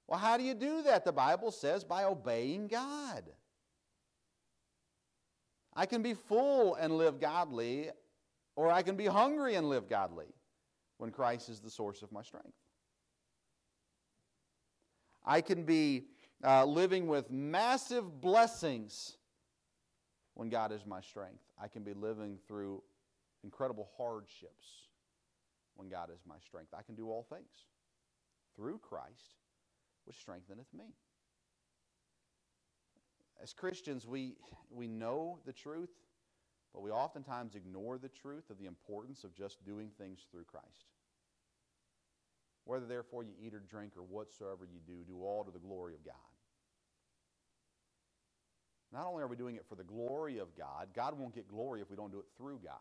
Well, 0.08 0.20
how 0.20 0.38
do 0.38 0.44
you 0.44 0.54
do 0.54 0.84
that? 0.84 1.06
The 1.06 1.12
Bible 1.12 1.52
says 1.52 1.84
by 1.84 2.04
obeying 2.04 2.68
God. 2.68 3.24
I 5.74 5.86
can 5.86 6.02
be 6.02 6.14
full 6.14 6.76
and 6.76 6.98
live 6.98 7.20
godly, 7.20 7.90
or 8.56 8.70
I 8.72 8.82
can 8.82 8.96
be 8.96 9.06
hungry 9.06 9.56
and 9.56 9.70
live 9.70 9.90
godly 9.90 10.28
when 10.98 11.12
Christ 11.12 11.50
is 11.50 11.60
the 11.60 11.70
source 11.70 12.02
of 12.02 12.12
my 12.12 12.22
strength. 12.22 12.52
I 15.26 15.42
can 15.42 15.64
be 15.64 16.06
uh, 16.44 16.66
living 16.66 17.08
with 17.08 17.32
massive 17.32 18.20
blessings 18.20 19.17
when 20.34 20.50
God 20.50 20.72
is 20.72 20.86
my 20.86 21.00
strength. 21.02 21.44
I 21.62 21.67
can 21.67 21.84
be 21.84 21.94
living 21.94 22.38
through 22.48 22.84
incredible 23.44 23.89
hardships 23.98 24.89
when 25.82 25.89
God 25.89 26.10
is 26.13 26.22
my 26.26 26.39
strength. 26.39 26.74
I 26.74 26.84
can 26.84 26.96
do 26.96 27.10
all 27.10 27.24
things 27.24 27.65
through 28.56 28.80
Christ, 28.80 29.36
which 30.06 30.17
strengtheneth 30.17 30.74
me 30.74 30.94
as 33.41 33.54
Christians, 33.54 34.06
we, 34.06 34.36
we 34.70 34.88
know 34.88 35.39
the 35.46 35.54
truth, 35.54 35.89
but 36.74 36.82
we 36.82 36.91
oftentimes 36.91 37.56
ignore 37.56 37.98
the 37.98 38.10
truth 38.10 38.50
of 38.50 38.60
the 38.60 38.67
importance 38.67 39.24
of 39.24 39.34
just 39.34 39.65
doing 39.65 39.89
things 39.98 40.28
through 40.30 40.44
Christ. 40.44 40.94
Whether, 42.65 42.86
therefore, 42.86 43.24
you 43.24 43.34
eat 43.44 43.56
or 43.56 43.60
drink 43.60 43.98
or 43.98 44.04
whatsoever 44.04 44.65
you 44.65 44.80
do, 44.86 45.04
do 45.04 45.24
all 45.24 45.44
to 45.44 45.52
the 45.52 45.60
glory 45.60 45.96
of 45.96 46.06
God. 46.06 46.15
Not 48.91 49.08
only 49.08 49.24
are 49.24 49.28
we 49.28 49.38
doing 49.38 49.56
it 49.56 49.65
for 49.67 49.76
the 49.76 49.84
glory 49.84 50.38
of 50.38 50.56
God, 50.56 50.89
God 50.94 51.17
won't 51.17 51.34
get 51.34 51.48
glory 51.48 51.82
if 51.82 51.89
we 51.89 51.96
don't 51.96 52.12
do 52.12 52.20
it 52.20 52.28
through 52.38 52.60
God. 52.63 52.78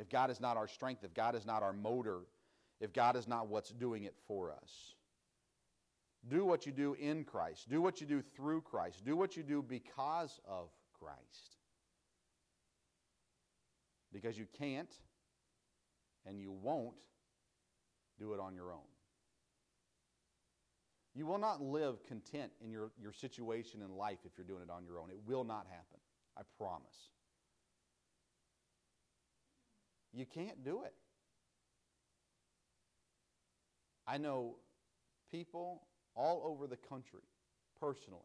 If 0.00 0.08
God 0.08 0.30
is 0.30 0.40
not 0.40 0.56
our 0.56 0.66
strength, 0.66 1.04
if 1.04 1.12
God 1.12 1.34
is 1.34 1.44
not 1.44 1.62
our 1.62 1.74
motor, 1.74 2.20
if 2.80 2.92
God 2.94 3.16
is 3.16 3.28
not 3.28 3.48
what's 3.48 3.70
doing 3.70 4.04
it 4.04 4.14
for 4.26 4.50
us. 4.50 4.94
Do 6.28 6.46
what 6.46 6.64
you 6.64 6.72
do 6.72 6.94
in 6.94 7.24
Christ. 7.24 7.68
Do 7.68 7.82
what 7.82 8.00
you 8.00 8.06
do 8.06 8.22
through 8.34 8.62
Christ. 8.62 9.04
Do 9.04 9.14
what 9.14 9.36
you 9.36 9.42
do 9.42 9.62
because 9.62 10.40
of 10.48 10.70
Christ. 10.98 11.56
Because 14.10 14.38
you 14.38 14.46
can't 14.58 14.92
and 16.26 16.40
you 16.40 16.50
won't 16.50 16.96
do 18.18 18.32
it 18.32 18.40
on 18.40 18.54
your 18.54 18.72
own. 18.72 18.80
You 21.14 21.26
will 21.26 21.38
not 21.38 21.60
live 21.60 22.04
content 22.06 22.52
in 22.64 22.70
your, 22.70 22.90
your 22.98 23.12
situation 23.12 23.82
in 23.82 23.96
life 23.96 24.18
if 24.24 24.32
you're 24.38 24.46
doing 24.46 24.62
it 24.62 24.70
on 24.70 24.84
your 24.84 24.98
own. 24.98 25.10
It 25.10 25.18
will 25.26 25.44
not 25.44 25.66
happen. 25.68 26.00
I 26.38 26.42
promise. 26.56 27.10
You 30.12 30.26
can't 30.26 30.64
do 30.64 30.82
it. 30.84 30.94
I 34.06 34.18
know 34.18 34.56
people 35.30 35.82
all 36.16 36.42
over 36.44 36.66
the 36.66 36.76
country, 36.76 37.20
personally, 37.78 38.20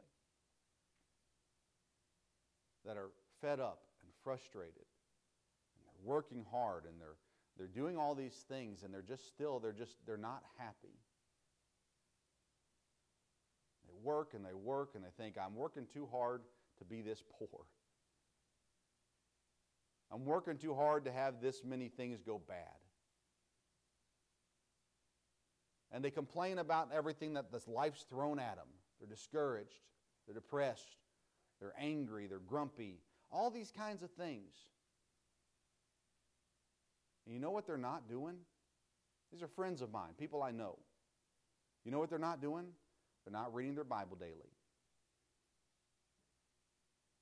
that 2.86 2.98
are 2.98 3.10
fed 3.42 3.60
up 3.60 3.82
and 4.02 4.12
frustrated. 4.24 4.74
And 4.76 5.86
they're 5.86 6.04
working 6.04 6.46
hard 6.52 6.86
and 6.86 7.00
they're, 7.00 7.18
they're 7.58 7.68
doing 7.68 7.98
all 7.98 8.16
these 8.16 8.46
things 8.50 8.84
and 8.84 8.94
they're 8.94 9.02
just 9.02 9.28
still, 9.28 9.60
they're 9.60 9.72
just, 9.72 9.98
they're 10.08 10.18
not 10.18 10.44
happy. 10.58 10.98
They 13.88 13.94
work 14.04 14.34
and 14.34 14.44
they 14.44 14.54
work 14.54 14.92
and 14.96 15.04
they 15.04 15.24
think, 15.24 15.36
I'm 15.38 15.56
working 15.56 15.86
too 15.94 16.08
hard 16.12 16.42
to 16.80 16.86
be 16.86 17.02
this 17.02 17.24
poor. 17.38 17.66
I'm 20.16 20.26
working 20.26 20.58
too 20.58 20.74
hard 20.74 21.06
to 21.06 21.12
have 21.12 21.42
this 21.42 21.62
many 21.64 21.90
things 21.90 22.22
go 22.26 22.42
bad. 22.48 22.80
and 25.96 26.04
they 26.04 26.12
complain 26.12 26.60
about 26.60 26.90
everything 26.94 27.36
that 27.36 27.54
this 27.54 27.70
life's 27.70 28.04
thrown 28.10 28.38
at 28.38 28.58
them. 28.58 28.68
They're 29.00 29.08
discouraged, 29.08 29.80
they're 30.28 30.36
depressed, 30.36 30.98
they're 31.62 31.74
angry, 31.80 32.28
they're 32.28 32.40
grumpy, 32.40 33.00
all 33.32 33.50
these 33.50 33.72
kinds 33.72 34.04
of 34.04 34.12
things. 34.12 34.54
And 37.26 37.34
you 37.34 37.40
know 37.40 37.52
what 37.52 37.66
they're 37.66 37.78
not 37.78 38.10
doing? 38.10 38.36
These 39.32 39.42
are 39.42 39.48
friends 39.48 39.82
of 39.82 39.90
mine, 39.90 40.12
people 40.20 40.44
I 40.44 40.52
know. 40.52 40.78
You 41.86 41.92
know 41.92 42.00
what 42.00 42.10
they're 42.10 42.20
not 42.20 42.42
doing? 42.42 42.66
They're 43.24 43.32
not 43.32 43.56
reading 43.56 43.74
their 43.74 43.86
Bible 43.86 44.18
daily. 44.20 44.52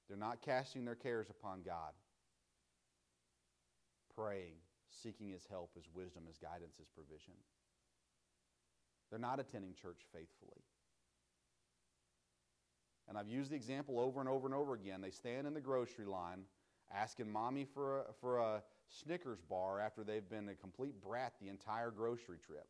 They're 0.07 0.17
not 0.17 0.41
casting 0.41 0.83
their 0.83 0.95
cares 0.95 1.29
upon 1.29 1.61
God, 1.61 1.91
praying, 4.23 4.53
seeking 4.89 5.29
His 5.29 5.45
help, 5.49 5.71
His 5.75 5.85
wisdom, 5.93 6.23
His 6.27 6.37
guidance, 6.37 6.75
His 6.77 6.87
provision. 6.87 7.33
They're 9.09 9.19
not 9.19 9.39
attending 9.39 9.73
church 9.73 9.99
faithfully. 10.13 10.63
And 13.07 13.17
I've 13.17 13.27
used 13.27 13.51
the 13.51 13.55
example 13.55 13.99
over 13.99 14.21
and 14.21 14.29
over 14.29 14.47
and 14.47 14.55
over 14.55 14.73
again. 14.73 15.01
They 15.01 15.11
stand 15.11 15.45
in 15.45 15.53
the 15.53 15.61
grocery 15.61 16.05
line 16.05 16.43
asking 16.93 17.31
mommy 17.31 17.65
for 17.65 17.99
a, 17.99 18.03
for 18.21 18.37
a 18.37 18.63
Snickers 18.87 19.39
bar 19.49 19.79
after 19.79 20.03
they've 20.03 20.29
been 20.29 20.49
a 20.49 20.55
complete 20.55 21.01
brat 21.01 21.33
the 21.41 21.49
entire 21.49 21.91
grocery 21.91 22.37
trip, 22.45 22.67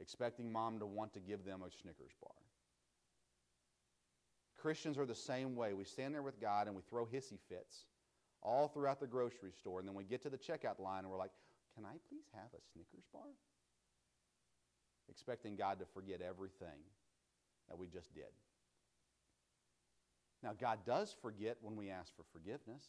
expecting 0.00 0.52
mom 0.52 0.78
to 0.78 0.86
want 0.86 1.12
to 1.14 1.20
give 1.20 1.44
them 1.44 1.62
a 1.62 1.70
Snickers 1.70 2.12
bar. 2.20 2.30
Christians 4.56 4.98
are 4.98 5.06
the 5.06 5.14
same 5.14 5.56
way. 5.56 5.72
We 5.72 5.84
stand 5.84 6.14
there 6.14 6.22
with 6.22 6.40
God 6.40 6.66
and 6.66 6.76
we 6.76 6.82
throw 6.82 7.04
hissy 7.04 7.38
fits 7.48 7.84
all 8.42 8.68
throughout 8.68 9.00
the 9.00 9.06
grocery 9.06 9.52
store. 9.52 9.80
And 9.80 9.88
then 9.88 9.94
we 9.94 10.04
get 10.04 10.22
to 10.22 10.30
the 10.30 10.38
checkout 10.38 10.78
line 10.78 11.00
and 11.00 11.10
we're 11.10 11.18
like, 11.18 11.32
Can 11.74 11.84
I 11.84 11.96
please 12.08 12.26
have 12.34 12.50
a 12.54 12.60
Snickers 12.72 13.04
bar? 13.12 13.22
expecting 15.10 15.56
God 15.56 15.78
to 15.78 15.86
forget 15.86 16.20
everything 16.20 16.84
that 17.68 17.78
we 17.78 17.86
just 17.86 18.14
did. 18.14 18.30
Now, 20.42 20.52
God 20.58 20.80
does 20.86 21.14
forget 21.20 21.56
when 21.60 21.76
we 21.76 21.90
ask 21.90 22.14
for 22.14 22.24
forgiveness. 22.32 22.82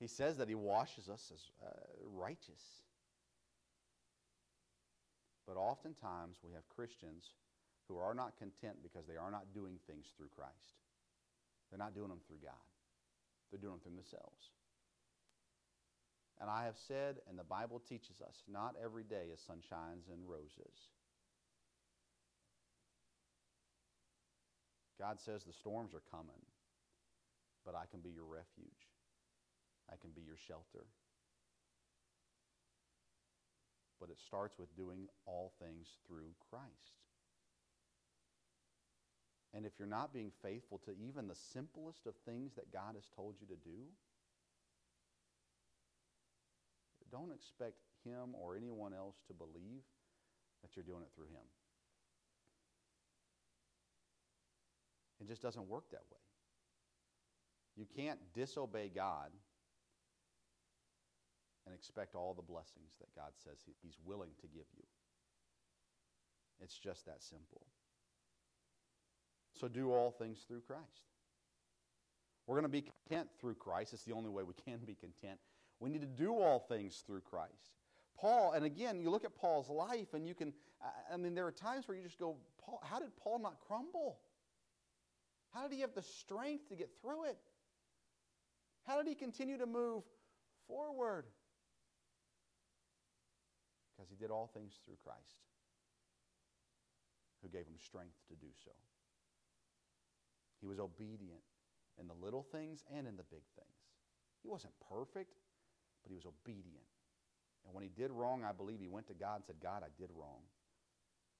He 0.00 0.06
says 0.06 0.38
that 0.38 0.48
He 0.48 0.54
washes 0.54 1.08
us 1.08 1.30
as 1.34 1.40
uh, 1.62 1.70
righteous. 2.14 2.62
But 5.46 5.56
oftentimes 5.56 6.38
we 6.42 6.52
have 6.52 6.68
Christians 6.74 7.30
who 7.88 7.98
are 7.98 8.14
not 8.14 8.36
content 8.36 8.76
because 8.82 9.06
they 9.06 9.16
are 9.16 9.30
not 9.30 9.52
doing 9.54 9.78
things 9.86 10.06
through 10.16 10.28
Christ. 10.34 10.80
They're 11.70 11.78
not 11.78 11.94
doing 11.94 12.08
them 12.08 12.20
through 12.26 12.38
God, 12.42 12.66
they're 13.50 13.60
doing 13.60 13.74
them 13.74 13.80
through 13.82 13.96
themselves. 13.96 14.50
And 16.40 16.50
I 16.50 16.64
have 16.64 16.76
said, 16.76 17.16
and 17.28 17.38
the 17.38 17.44
Bible 17.44 17.80
teaches 17.80 18.20
us, 18.20 18.44
not 18.46 18.76
every 18.82 19.04
day 19.04 19.32
is 19.32 19.40
sunshines 19.40 20.12
and 20.12 20.28
roses. 20.28 20.92
God 25.00 25.20
says 25.20 25.44
the 25.44 25.52
storms 25.52 25.94
are 25.94 26.04
coming, 26.10 26.44
but 27.64 27.74
I 27.74 27.84
can 27.90 28.00
be 28.00 28.10
your 28.10 28.24
refuge. 28.24 28.88
I 29.90 29.96
can 30.00 30.10
be 30.10 30.22
your 30.22 30.36
shelter. 30.36 30.84
But 34.00 34.10
it 34.10 34.18
starts 34.20 34.58
with 34.58 34.74
doing 34.76 35.08
all 35.24 35.52
things 35.60 35.88
through 36.06 36.34
Christ. 36.50 37.05
And 39.56 39.64
if 39.64 39.72
you're 39.78 39.88
not 39.88 40.12
being 40.12 40.30
faithful 40.42 40.78
to 40.84 40.90
even 41.08 41.28
the 41.28 41.34
simplest 41.34 42.06
of 42.06 42.14
things 42.26 42.52
that 42.56 42.70
God 42.70 42.94
has 42.94 43.08
told 43.16 43.36
you 43.40 43.46
to 43.46 43.56
do, 43.64 43.88
don't 47.10 47.32
expect 47.32 47.76
Him 48.04 48.34
or 48.34 48.54
anyone 48.54 48.92
else 48.92 49.16
to 49.28 49.32
believe 49.32 49.80
that 50.60 50.76
you're 50.76 50.84
doing 50.84 51.02
it 51.02 51.08
through 51.16 51.32
Him. 51.32 51.46
It 55.22 55.26
just 55.26 55.40
doesn't 55.40 55.66
work 55.66 55.84
that 55.90 56.04
way. 56.12 56.20
You 57.76 57.86
can't 57.96 58.18
disobey 58.34 58.90
God 58.94 59.30
and 61.64 61.74
expect 61.74 62.14
all 62.14 62.34
the 62.34 62.42
blessings 62.42 62.92
that 63.00 63.08
God 63.16 63.32
says 63.42 63.56
He's 63.82 63.96
willing 64.04 64.32
to 64.42 64.46
give 64.48 64.66
you. 64.76 64.84
It's 66.60 66.76
just 66.76 67.06
that 67.06 67.22
simple. 67.22 67.62
So 69.58 69.68
do 69.68 69.92
all 69.92 70.10
things 70.10 70.44
through 70.46 70.60
Christ. 70.60 70.82
We're 72.46 72.54
going 72.54 72.64
to 72.64 72.68
be 72.68 72.82
content 72.82 73.28
through 73.40 73.54
Christ. 73.54 73.92
It's 73.92 74.04
the 74.04 74.12
only 74.12 74.30
way 74.30 74.42
we 74.42 74.54
can 74.64 74.78
be 74.86 74.94
content. 74.94 75.38
We 75.80 75.90
need 75.90 76.00
to 76.00 76.06
do 76.06 76.32
all 76.34 76.60
things 76.60 77.02
through 77.06 77.20
Christ. 77.20 77.74
Paul, 78.18 78.52
and 78.52 78.64
again, 78.64 79.00
you 79.00 79.10
look 79.10 79.24
at 79.24 79.34
Paul's 79.34 79.68
life 79.68 80.14
and 80.14 80.26
you 80.26 80.34
can, 80.34 80.52
I 81.12 81.16
mean, 81.16 81.34
there 81.34 81.46
are 81.46 81.52
times 81.52 81.86
where 81.86 81.96
you 81.96 82.02
just 82.02 82.18
go, 82.18 82.36
Paul, 82.64 82.80
how 82.82 82.98
did 82.98 83.14
Paul 83.16 83.40
not 83.40 83.56
crumble? 83.66 84.18
How 85.52 85.62
did 85.62 85.74
he 85.74 85.80
have 85.80 85.94
the 85.94 86.02
strength 86.02 86.68
to 86.68 86.76
get 86.76 86.90
through 87.02 87.24
it? 87.24 87.38
How 88.86 88.96
did 88.96 89.08
he 89.08 89.14
continue 89.14 89.58
to 89.58 89.66
move 89.66 90.04
forward? 90.66 91.24
Because 93.96 94.08
he 94.08 94.16
did 94.16 94.30
all 94.30 94.50
things 94.54 94.74
through 94.84 94.96
Christ, 95.02 95.40
who 97.42 97.48
gave 97.48 97.66
him 97.66 97.76
strength 97.78 98.16
to 98.28 98.34
do 98.34 98.48
so. 98.64 98.70
He 100.66 100.68
was 100.68 100.80
obedient 100.80 101.46
in 101.96 102.08
the 102.08 102.18
little 102.20 102.42
things 102.42 102.82
and 102.90 103.06
in 103.06 103.16
the 103.16 103.22
big 103.30 103.46
things. 103.54 103.78
He 104.42 104.48
wasn't 104.48 104.74
perfect, 104.90 105.38
but 106.02 106.10
he 106.10 106.16
was 106.16 106.26
obedient. 106.26 106.90
And 107.64 107.72
when 107.72 107.84
he 107.84 107.90
did 107.94 108.10
wrong, 108.10 108.42
I 108.42 108.50
believe 108.50 108.80
he 108.80 108.88
went 108.88 109.06
to 109.06 109.14
God 109.14 109.36
and 109.36 109.44
said, 109.46 109.62
God, 109.62 109.84
I 109.86 109.94
did 109.96 110.10
wrong. 110.10 110.42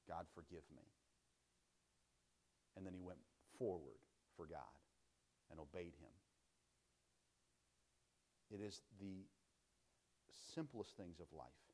God, 0.06 0.26
forgive 0.32 0.62
me. 0.70 0.86
And 2.76 2.86
then 2.86 2.94
he 2.94 3.00
went 3.00 3.18
forward 3.58 3.98
for 4.36 4.46
God 4.46 4.78
and 5.50 5.58
obeyed 5.58 5.98
him. 5.98 6.14
It 8.54 8.62
is 8.62 8.80
the 9.00 9.26
simplest 10.54 10.96
things 10.96 11.18
of 11.18 11.26
life 11.36 11.66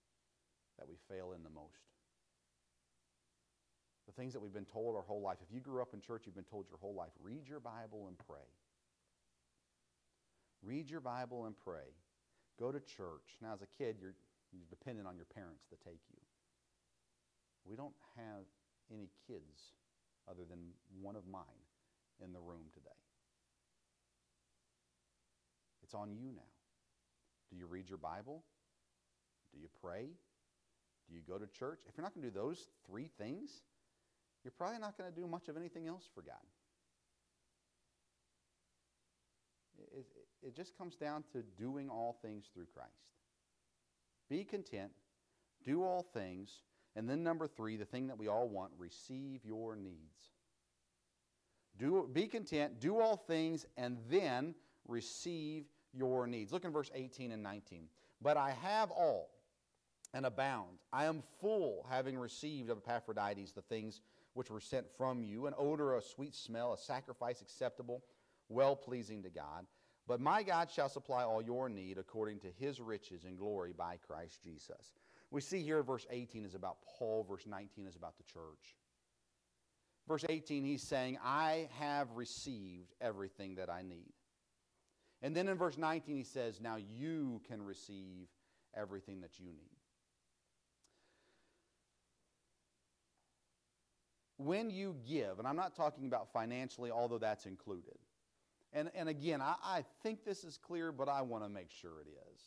that 0.79 0.88
we 0.88 0.97
fail 1.07 1.33
in 1.37 1.43
the 1.45 1.53
most. 1.53 1.85
The 4.12 4.20
things 4.20 4.35
that 4.35 4.40
we've 4.40 4.53
been 4.53 4.66
told 4.66 4.94
our 4.94 5.03
whole 5.03 5.22
life. 5.22 5.38
If 5.42 5.55
you 5.55 5.61
grew 5.61 5.81
up 5.81 5.94
in 5.94 6.01
church, 6.01 6.25
you've 6.27 6.35
been 6.35 6.44
told 6.44 6.66
your 6.68 6.79
whole 6.79 6.94
life 6.94 7.12
read 7.22 7.48
your 7.48 7.61
Bible 7.61 8.09
and 8.09 8.16
pray. 8.29 8.44
Read 10.62 10.90
your 10.90 11.01
Bible 11.01 11.46
and 11.46 11.55
pray. 11.64 11.96
Go 12.59 12.70
to 12.70 12.79
church. 12.79 13.38
Now, 13.40 13.55
as 13.55 13.62
a 13.62 13.66
kid, 13.79 13.96
you're, 14.01 14.14
you're 14.53 14.68
dependent 14.68 15.09
on 15.09 15.16
your 15.16 15.25
parents 15.25 15.64
to 15.70 15.77
take 15.77 16.01
you. 16.11 16.20
We 17.64 17.75
don't 17.75 17.94
have 18.16 18.44
any 18.92 19.09
kids 19.27 19.72
other 20.29 20.42
than 20.48 20.59
one 21.01 21.16
of 21.16 21.27
mine 21.27 21.64
in 22.22 22.33
the 22.33 22.40
room 22.40 22.66
today. 22.75 22.90
It's 25.83 25.94
on 25.94 26.14
you 26.14 26.33
now. 26.37 26.53
Do 27.51 27.57
you 27.57 27.66
read 27.66 27.88
your 27.88 27.98
Bible? 27.98 28.44
Do 29.55 29.61
you 29.61 29.68
pray? 29.81 30.09
Do 31.09 31.14
you 31.14 31.22
go 31.27 31.38
to 31.38 31.46
church? 31.46 31.81
If 31.88 31.96
you're 31.96 32.05
not 32.05 32.14
going 32.14 32.25
to 32.25 32.31
do 32.31 32.38
those 32.38 32.68
three 32.87 33.09
things, 33.18 33.62
you're 34.45 34.53
probably 34.57 34.79
not 34.79 34.97
going 34.99 35.13
to 35.13 35.15
do 35.15 35.27
much 35.27 35.49
of 35.49 35.57
anything 35.57 35.87
else 35.87 36.09
for 36.15 36.23
God. 36.23 36.35
It, 39.95 40.07
it, 40.43 40.57
just 40.57 40.77
comes 40.77 40.97
down 40.97 41.25
to 41.33 41.43
doing 41.59 41.89
all 41.89 42.17
things 42.23 42.47
through 42.53 42.67
Christ. 42.75 42.91
Be 44.31 44.45
content, 44.45 44.93
do 45.65 45.83
all 45.83 46.07
things, 46.15 46.63
and 46.97 47.09
then 47.09 47.23
number 47.23 47.47
three, 47.47 47.77
the 47.77 47.85
thing 47.85 48.07
that 48.09 48.19
we 48.19 48.29
all 48.29 48.49
want, 48.49 48.73
receive 48.79 49.45
your 49.45 49.77
needs. 49.77 50.31
Do, 51.79 52.09
be 52.13 52.27
content, 52.27 52.81
do 52.81 53.01
all 53.01 53.17
things, 53.17 53.67
and 53.77 53.99
then 54.11 54.55
receive 54.87 55.65
your 55.93 56.27
needs. 56.27 56.53
Look 56.53 56.65
in 56.65 56.73
verse 56.73 56.91
18 56.95 57.33
and 57.33 57.43
19. 57.43 57.89
But 58.21 58.37
I 58.37 58.55
have 58.63 58.91
all 58.91 59.31
and 60.14 60.27
abound. 60.27 60.79
I 60.92 61.07
am 61.07 61.22
full, 61.40 61.87
having 61.88 62.18
received 62.18 62.70
of 62.70 62.79
Epaphroditus 62.79 63.53
the 63.53 63.62
things 63.62 64.01
which 64.35 64.51
were 64.51 64.61
sent 64.61 64.87
from 64.96 65.22
you, 65.22 65.46
an 65.46 65.55
odor, 65.57 65.96
a 65.96 66.03
sweet 66.03 66.35
smell, 66.35 66.72
a 66.72 66.79
sacrifice 66.79 67.40
acceptable, 67.40 68.03
well 68.48 68.77
pleasing 68.77 69.22
to 69.22 69.31
God. 69.31 69.66
But 70.07 70.20
my 70.20 70.42
God 70.42 70.70
shall 70.70 70.88
supply 70.88 71.22
all 71.22 71.42
your 71.42 71.68
need 71.68 71.98
according 71.98 72.40
to 72.40 72.48
his 72.59 72.81
riches 72.81 73.25
and 73.25 73.38
glory 73.38 73.72
by 73.72 73.98
Christ 74.07 74.42
Jesus. 74.42 74.94
We 75.31 75.40
see 75.40 75.62
here 75.62 75.83
verse 75.83 76.07
18 76.11 76.44
is 76.44 76.55
about 76.55 76.79
Paul, 76.98 77.25
verse 77.29 77.46
19 77.46 77.87
is 77.87 77.96
about 77.96 78.16
the 78.16 78.25
church. 78.25 78.77
Verse 80.09 80.25
18, 80.29 80.64
he's 80.64 80.83
saying, 80.83 81.18
I 81.25 81.68
have 81.79 82.09
received 82.16 82.92
everything 83.01 83.55
that 83.55 83.70
I 83.70 83.83
need. 83.83 84.12
And 85.22 85.37
then 85.37 85.48
in 85.48 85.57
verse 85.57 85.79
19, 85.79 86.16
he 86.16 86.25
says, 86.25 86.61
Now 86.61 86.77
you 86.77 87.40
can 87.46 87.62
receive 87.62 88.27
everything 88.77 89.20
that 89.20 89.38
you 89.38 89.46
need. 89.46 89.82
When 94.45 94.71
you 94.71 94.97
give, 95.07 95.39
and 95.39 95.47
I'm 95.47 95.57
not 95.57 95.75
talking 95.75 96.07
about 96.07 96.33
financially, 96.33 96.91
although 96.91 97.19
that's 97.19 97.47
included. 97.47 97.99
And, 98.73 98.91
and 98.95 99.09
again, 99.09 99.41
I, 99.41 99.55
I 99.63 99.85
think 100.03 100.25
this 100.25 100.45
is 100.45 100.57
clear, 100.57 100.93
but 100.93 101.09
I 101.09 101.23
want 101.23 101.45
to 101.45 101.51
make 101.51 101.71
sure 101.71 102.01
it 102.01 102.09
is. 102.33 102.41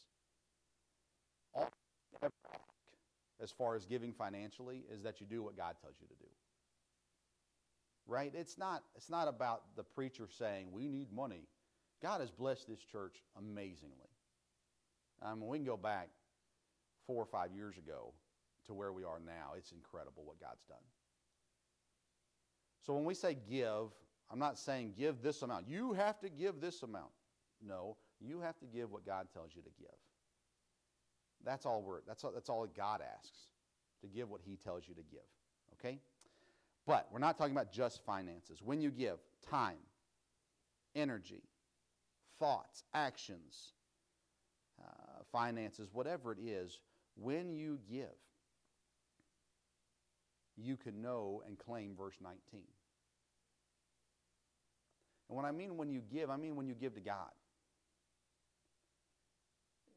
All 1.54 1.70
as 3.42 3.52
far 3.52 3.76
as 3.76 3.86
giving 3.86 4.14
financially 4.14 4.84
is 4.92 5.04
that 5.04 5.20
you 5.20 5.28
do 5.28 5.44
what 5.44 5.58
God 5.58 5.76
tells 5.82 5.96
you 6.00 6.08
to 6.08 6.14
do 6.16 6.30
right? 8.08 8.32
It's 8.36 8.58
not, 8.58 8.84
it's 8.96 9.10
not 9.10 9.28
about 9.28 9.64
the 9.76 9.84
preacher 9.84 10.28
saying, 10.38 10.68
we 10.72 10.88
need 10.88 11.12
money. 11.12 11.48
God 12.02 12.22
has 12.22 12.32
blessed 12.32 12.68
this 12.68 12.80
church 12.80 13.24
amazingly. 13.38 14.10
I 15.22 15.34
mean, 15.34 15.48
we 15.48 15.58
can 15.58 15.66
go 15.66 15.78
back 15.78 16.10
four 17.08 17.22
or 17.22 17.26
five 17.26 17.52
years 17.56 17.78
ago 17.78 18.14
to 18.68 18.74
where 18.74 18.92
we 18.92 19.04
are 19.04 19.20
now. 19.26 19.54
It's 19.58 19.72
incredible 19.72 20.24
what 20.26 20.40
God's 20.40 20.64
done. 20.68 20.78
So 22.86 22.94
when 22.94 23.04
we 23.04 23.16
say 23.16 23.38
give, 23.50 23.90
I'm 24.30 24.38
not 24.38 24.60
saying 24.60 24.94
give 24.98 25.22
this 25.22 25.42
amount. 25.42 25.68
You 25.68 25.94
have 25.94 26.20
to 26.20 26.30
give 26.30 26.62
this 26.62 26.84
amount. 26.84 27.12
No, 27.66 27.98
you 28.20 28.42
have 28.42 28.60
to 28.60 28.66
give 28.66 28.92
what 28.92 29.06
God 29.06 29.28
tells 29.34 29.56
you 29.56 29.62
to 29.64 29.70
give. 29.80 29.88
That's 31.44 31.66
all 31.66 31.82
we're, 31.82 32.02
that's 32.08 32.24
all, 32.24 32.32
that's 32.32 32.50
all 32.50 32.68
God 32.76 33.02
asks, 33.02 33.50
to 34.02 34.08
give 34.08 34.30
what 34.30 34.42
he 34.44 34.56
tells 34.56 34.88
you 34.88 34.94
to 34.96 35.02
give. 35.12 35.22
Okay? 35.74 36.00
But 36.86 37.08
we're 37.12 37.20
not 37.20 37.38
talking 37.38 37.54
about 37.54 37.72
just 37.72 38.06
finances. 38.06 38.62
When 38.64 38.82
you 38.82 38.92
give 38.92 39.18
time, 39.50 39.78
energy, 40.96 41.42
thoughts, 42.40 42.84
actions, 42.94 43.74
uh, 44.80 45.24
finances, 45.32 45.90
whatever 45.92 46.32
it 46.32 46.40
is, 46.40 46.80
when 47.16 47.52
you 47.52 47.80
give, 47.90 48.14
you 50.58 50.78
can 50.78 51.02
know 51.02 51.42
and 51.46 51.58
claim 51.58 51.96
verse 51.98 52.16
19. 52.22 52.62
And 55.30 55.36
when 55.36 55.46
I 55.46 55.52
mean 55.52 55.78
when 55.78 55.90
you 55.90 56.02
give, 56.12 56.30
I 56.30 56.38
mean 56.38 56.56
when 56.56 56.68
you 56.68 56.76
give 56.76 56.94
to 56.96 57.02
God. 57.02 57.32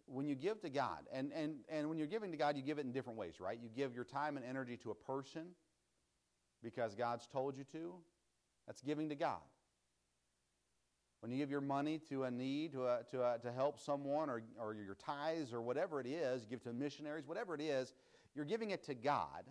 When 0.07 0.27
you 0.27 0.35
give 0.35 0.63
to 0.63 0.71
God, 0.71 1.01
and, 1.13 1.33
and, 1.35 1.57
and 1.69 1.87
when 1.89 1.99
you're 1.99 2.07
giving 2.07 2.31
to 2.31 2.39
God, 2.39 2.57
you 2.57 2.63
give 2.63 2.79
it 2.79 2.87
in 2.87 2.93
different 2.93 3.19
ways, 3.19 3.35
right? 3.41 3.59
You 3.63 3.69
give 3.69 3.95
your 3.95 4.05
time 4.05 4.39
and 4.39 4.47
energy 4.47 4.79
to 4.79 4.91
a 4.91 4.95
person 4.95 5.49
because 6.63 6.95
God's 6.95 7.27
told 7.27 7.59
you 7.59 7.65
to, 7.73 7.95
that's 8.67 8.81
giving 8.81 9.11
to 9.11 9.15
God. 9.15 9.43
When 11.21 11.31
you 11.31 11.37
give 11.37 11.51
your 11.51 11.61
money 11.61 12.01
to 12.09 12.25
a 12.25 12.31
need, 12.31 12.73
to, 12.73 12.87
a, 12.87 13.01
to, 13.11 13.23
a, 13.23 13.39
to 13.41 13.53
help 13.53 13.79
someone, 13.79 14.31
or, 14.31 14.43
or 14.59 14.75
your 14.75 14.95
tithes, 14.95 15.53
or 15.53 15.61
whatever 15.61 16.01
it 16.01 16.07
is, 16.07 16.47
give 16.47 16.63
to 16.63 16.73
missionaries, 16.73 17.27
whatever 17.27 17.55
it 17.55 17.61
is, 17.61 17.93
you're 18.35 18.45
giving 18.45 18.71
it 18.71 18.85
to 18.85 18.95
God 18.95 19.45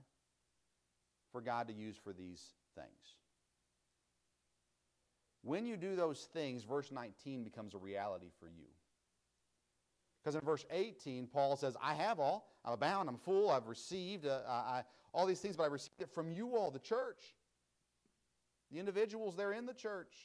for 1.38 1.42
God 1.42 1.68
to 1.68 1.74
use 1.74 1.96
for 2.04 2.14
these 2.14 2.56
things. 2.74 3.16
When 5.44 5.68
you 5.68 5.78
do 5.78 5.96
those 5.96 6.28
things, 6.34 6.64
verse 6.64 6.92
19 6.92 7.44
becomes 7.44 7.76
a 7.76 7.78
reality 7.78 8.32
for 8.40 8.48
you. 8.48 8.66
Because 10.20 10.34
in 10.34 10.42
verse 10.42 10.66
18, 10.72 11.28
Paul 11.28 11.56
says, 11.56 11.78
I 11.80 11.94
have 11.94 12.20
all. 12.20 12.50
I'm 12.66 12.74
abound. 12.74 13.08
I'm 13.08 13.20
full. 13.20 13.52
I've 13.52 13.68
received 13.68 14.26
uh, 14.26 14.40
I, 14.48 14.82
all 15.14 15.28
these 15.28 15.40
things, 15.40 15.56
but 15.56 15.66
I 15.66 15.68
received 15.68 16.02
it 16.02 16.10
from 16.10 16.32
you 16.32 16.58
all, 16.58 16.72
the 16.72 16.80
church. 16.80 17.36
The 18.72 18.80
individuals 18.80 19.36
there 19.36 19.54
in 19.54 19.68
the 19.68 19.76
church. 19.76 20.16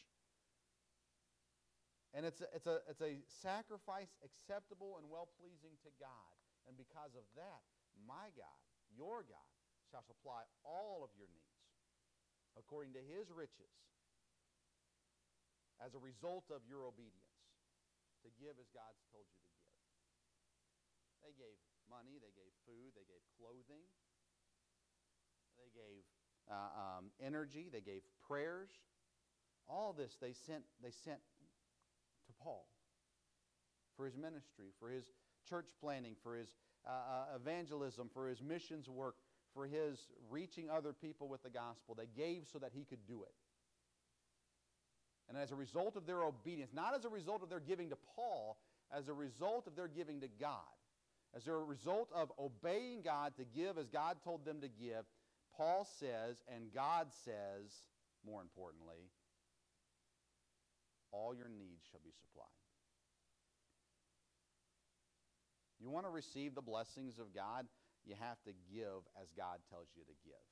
And 2.14 2.24
it's 2.24 2.40
a, 2.40 2.46
it's 2.54 2.66
a, 2.66 2.78
it's 2.88 3.02
a 3.02 3.18
sacrifice 3.42 4.16
acceptable 4.24 4.96
and 4.98 5.10
well 5.10 5.28
pleasing 5.38 5.76
to 5.82 5.90
God. 6.00 6.32
And 6.66 6.74
because 6.78 7.14
of 7.14 7.24
that, 7.36 7.60
my 8.08 8.32
God, 8.34 8.62
your 8.96 9.26
God, 9.28 9.61
shall 9.92 10.02
supply 10.08 10.48
all 10.64 11.04
of 11.04 11.12
your 11.20 11.28
needs 11.28 11.60
according 12.56 12.96
to 12.96 13.04
his 13.04 13.28
riches 13.28 13.76
as 15.84 15.92
a 15.92 16.00
result 16.00 16.48
of 16.48 16.64
your 16.64 16.88
obedience 16.88 17.36
to 18.24 18.32
give 18.40 18.56
as 18.56 18.72
God's 18.72 19.04
told 19.12 19.28
you 19.28 19.36
to 19.44 19.52
give. 19.52 19.68
They 21.20 21.34
gave 21.36 21.60
money, 21.92 22.16
they 22.16 22.32
gave 22.32 22.52
food, 22.64 22.96
they 22.96 23.04
gave 23.04 23.20
clothing, 23.36 23.84
they 25.60 25.68
gave 25.76 26.08
uh, 26.48 26.72
um, 26.72 27.04
energy, 27.20 27.68
they 27.68 27.84
gave 27.84 28.02
prayers. 28.24 28.72
All 29.68 29.92
this 29.92 30.16
they 30.16 30.32
sent, 30.32 30.64
they 30.80 30.90
sent 30.90 31.20
to 32.26 32.32
Paul 32.40 32.66
for 33.96 34.06
his 34.06 34.16
ministry, 34.16 34.72
for 34.80 34.90
his 34.90 35.04
church 35.48 35.66
planning, 35.80 36.16
for 36.22 36.36
his 36.36 36.48
uh, 36.86 36.90
uh, 36.90 37.36
evangelism, 37.36 38.10
for 38.12 38.28
his 38.28 38.42
missions 38.42 38.88
work, 38.88 39.16
for 39.54 39.66
his 39.66 39.98
reaching 40.30 40.70
other 40.70 40.92
people 40.92 41.28
with 41.28 41.42
the 41.42 41.50
gospel. 41.50 41.94
They 41.94 42.08
gave 42.16 42.44
so 42.52 42.58
that 42.58 42.72
he 42.74 42.84
could 42.84 43.06
do 43.06 43.22
it. 43.22 43.34
And 45.28 45.38
as 45.38 45.52
a 45.52 45.56
result 45.56 45.96
of 45.96 46.06
their 46.06 46.24
obedience, 46.24 46.72
not 46.74 46.94
as 46.94 47.04
a 47.04 47.08
result 47.08 47.42
of 47.42 47.48
their 47.48 47.60
giving 47.60 47.90
to 47.90 47.96
Paul, 48.16 48.58
as 48.94 49.08
a 49.08 49.12
result 49.12 49.66
of 49.66 49.76
their 49.76 49.88
giving 49.88 50.20
to 50.20 50.28
God, 50.40 50.56
as 51.34 51.46
a 51.46 51.52
result 51.52 52.08
of 52.14 52.30
obeying 52.38 53.02
God 53.02 53.32
to 53.36 53.44
give 53.44 53.78
as 53.78 53.88
God 53.88 54.16
told 54.22 54.44
them 54.44 54.60
to 54.60 54.68
give, 54.68 55.04
Paul 55.56 55.86
says, 55.98 56.36
and 56.54 56.72
God 56.74 57.06
says, 57.24 57.72
more 58.26 58.42
importantly, 58.42 59.10
all 61.10 61.34
your 61.34 61.48
needs 61.48 61.84
shall 61.90 62.00
be 62.04 62.12
supplied. 62.20 62.46
You 65.80 65.90
want 65.90 66.06
to 66.06 66.10
receive 66.10 66.54
the 66.54 66.62
blessings 66.62 67.18
of 67.18 67.34
God, 67.34 67.66
you 68.04 68.14
have 68.18 68.42
to 68.44 68.52
give 68.72 69.06
as 69.20 69.30
God 69.36 69.62
tells 69.70 69.88
you 69.94 70.02
to 70.02 70.16
give. 70.24 70.46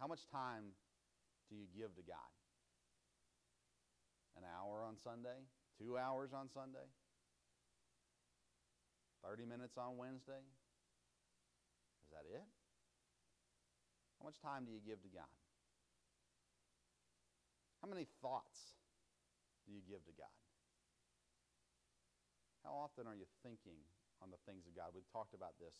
How 0.00 0.06
much 0.06 0.26
time 0.28 0.74
do 1.48 1.56
you 1.56 1.66
give 1.70 1.94
to 1.96 2.02
God? 2.02 2.32
An 4.36 4.42
hour 4.42 4.82
on 4.82 4.96
Sunday? 4.98 5.46
Two 5.78 5.96
hours 5.96 6.30
on 6.34 6.50
Sunday? 6.52 6.90
30 9.22 9.46
minutes 9.46 9.78
on 9.78 9.96
Wednesday? 9.96 10.42
Is 12.04 12.10
that 12.10 12.26
it? 12.28 12.44
How 14.20 14.26
much 14.26 14.38
time 14.40 14.64
do 14.66 14.72
you 14.72 14.80
give 14.84 15.00
to 15.02 15.08
God? 15.08 15.30
How 17.80 17.88
many 17.88 18.06
thoughts 18.20 18.76
do 19.66 19.72
you 19.72 19.80
give 19.88 20.04
to 20.04 20.12
God? 20.16 20.43
How 22.64 22.72
often 22.80 23.04
are 23.04 23.12
you 23.12 23.28
thinking 23.44 23.76
on 24.24 24.32
the 24.32 24.40
things 24.48 24.64
of 24.64 24.72
God? 24.72 24.96
We 24.96 25.04
talked 25.12 25.36
about 25.36 25.52
this 25.60 25.76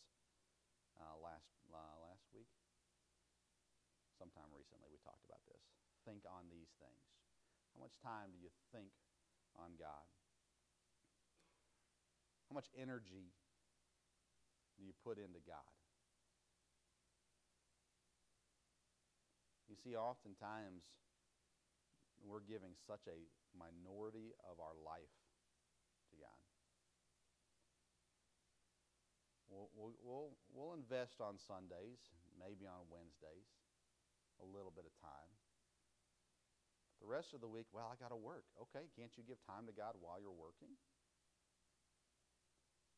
uh, 1.01 1.17
last, 1.17 1.49
uh, 1.73 1.97
last 2.05 2.29
week. 2.29 2.47
Sometime 4.21 4.53
recently 4.53 4.93
we 4.93 5.01
talked 5.01 5.25
about 5.25 5.41
this. 5.49 5.59
Think 6.05 6.29
on 6.29 6.45
these 6.53 6.69
things. 6.77 7.01
How 7.73 7.81
much 7.81 7.97
time 8.05 8.29
do 8.31 8.39
you 8.39 8.53
think 8.69 8.93
on 9.57 9.73
God? 9.81 10.05
How 12.47 12.53
much 12.53 12.69
energy 12.77 13.33
do 14.77 14.85
you 14.85 14.93
put 15.01 15.17
into 15.17 15.41
God? 15.41 15.73
You 19.65 19.73
see, 19.73 19.97
oftentimes 19.97 20.85
we're 22.21 22.45
giving 22.45 22.77
such 22.85 23.09
a 23.09 23.25
minority 23.57 24.37
of 24.45 24.61
our 24.61 24.77
life 24.85 25.17
to 26.13 26.15
God. 26.21 26.45
We'll, 29.55 29.95
we'll, 30.03 30.35
we'll, 30.51 30.75
invest 30.75 31.23
on 31.23 31.39
Sundays, 31.39 32.11
maybe 32.35 32.67
on 32.67 32.83
Wednesdays, 32.91 33.47
a 34.43 34.45
little 34.45 34.75
bit 34.75 34.83
of 34.83 34.91
time. 34.99 35.31
The 36.99 37.07
rest 37.07 37.31
of 37.31 37.39
the 37.39 37.47
week, 37.47 37.71
well, 37.71 37.87
I 37.87 37.95
got 37.95 38.11
to 38.11 38.19
work. 38.19 38.43
Okay, 38.67 38.91
can't 38.99 39.15
you 39.15 39.23
give 39.23 39.39
time 39.47 39.63
to 39.71 39.75
God 39.75 39.95
while 40.03 40.19
you're 40.19 40.35
working? 40.35 40.75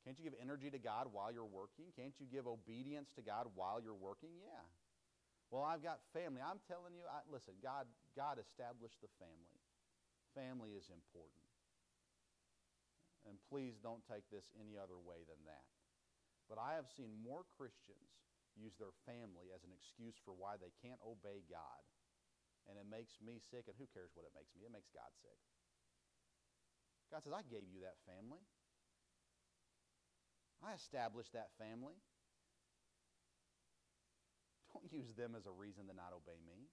Can't 0.01 0.17
you 0.17 0.25
give 0.25 0.39
energy 0.41 0.73
to 0.73 0.81
God 0.81 1.13
while 1.13 1.29
you're 1.29 1.45
working? 1.45 1.93
Can't 1.93 2.17
you 2.17 2.25
give 2.25 2.49
obedience 2.49 3.13
to 3.19 3.21
God 3.21 3.45
while 3.53 3.77
you're 3.77 3.97
working? 3.97 4.33
Yeah. 4.41 4.65
Well, 5.53 5.61
I've 5.61 5.85
got 5.85 6.01
family. 6.09 6.41
I'm 6.41 6.63
telling 6.65 6.97
you, 6.97 7.05
I, 7.05 7.21
listen, 7.29 7.53
God, 7.61 7.85
God 8.17 8.41
established 8.41 8.97
the 9.05 9.11
family. 9.21 9.61
Family 10.33 10.73
is 10.73 10.89
important. 10.89 11.45
And 13.29 13.37
please 13.51 13.77
don't 13.77 14.01
take 14.07 14.25
this 14.31 14.47
any 14.57 14.79
other 14.79 14.97
way 14.97 15.21
than 15.27 15.37
that. 15.45 15.67
But 16.47 16.57
I 16.57 16.79
have 16.79 16.87
seen 16.87 17.11
more 17.19 17.43
Christians 17.59 18.07
use 18.55 18.73
their 18.79 18.95
family 19.05 19.51
as 19.51 19.61
an 19.67 19.75
excuse 19.75 20.15
for 20.23 20.33
why 20.33 20.55
they 20.55 20.73
can't 20.79 20.99
obey 21.03 21.43
God. 21.45 21.83
And 22.67 22.75
it 22.75 22.87
makes 22.87 23.19
me 23.23 23.39
sick, 23.39 23.67
and 23.67 23.75
who 23.79 23.87
cares 23.91 24.11
what 24.15 24.27
it 24.27 24.35
makes 24.35 24.51
me? 24.55 24.67
It 24.67 24.73
makes 24.73 24.91
God 24.91 25.11
sick. 25.23 25.39
God 27.07 27.23
says, 27.23 27.31
I 27.31 27.43
gave 27.47 27.67
you 27.71 27.87
that 27.87 27.99
family. 28.03 28.43
I 30.59 30.75
established 30.75 31.31
that 31.31 31.55
family. 31.55 31.95
Don't 34.73 34.91
use 34.91 35.15
them 35.15 35.31
as 35.37 35.47
a 35.47 35.53
reason 35.53 35.87
to 35.87 35.95
not 35.95 36.11
obey 36.11 36.39
me. 36.43 36.67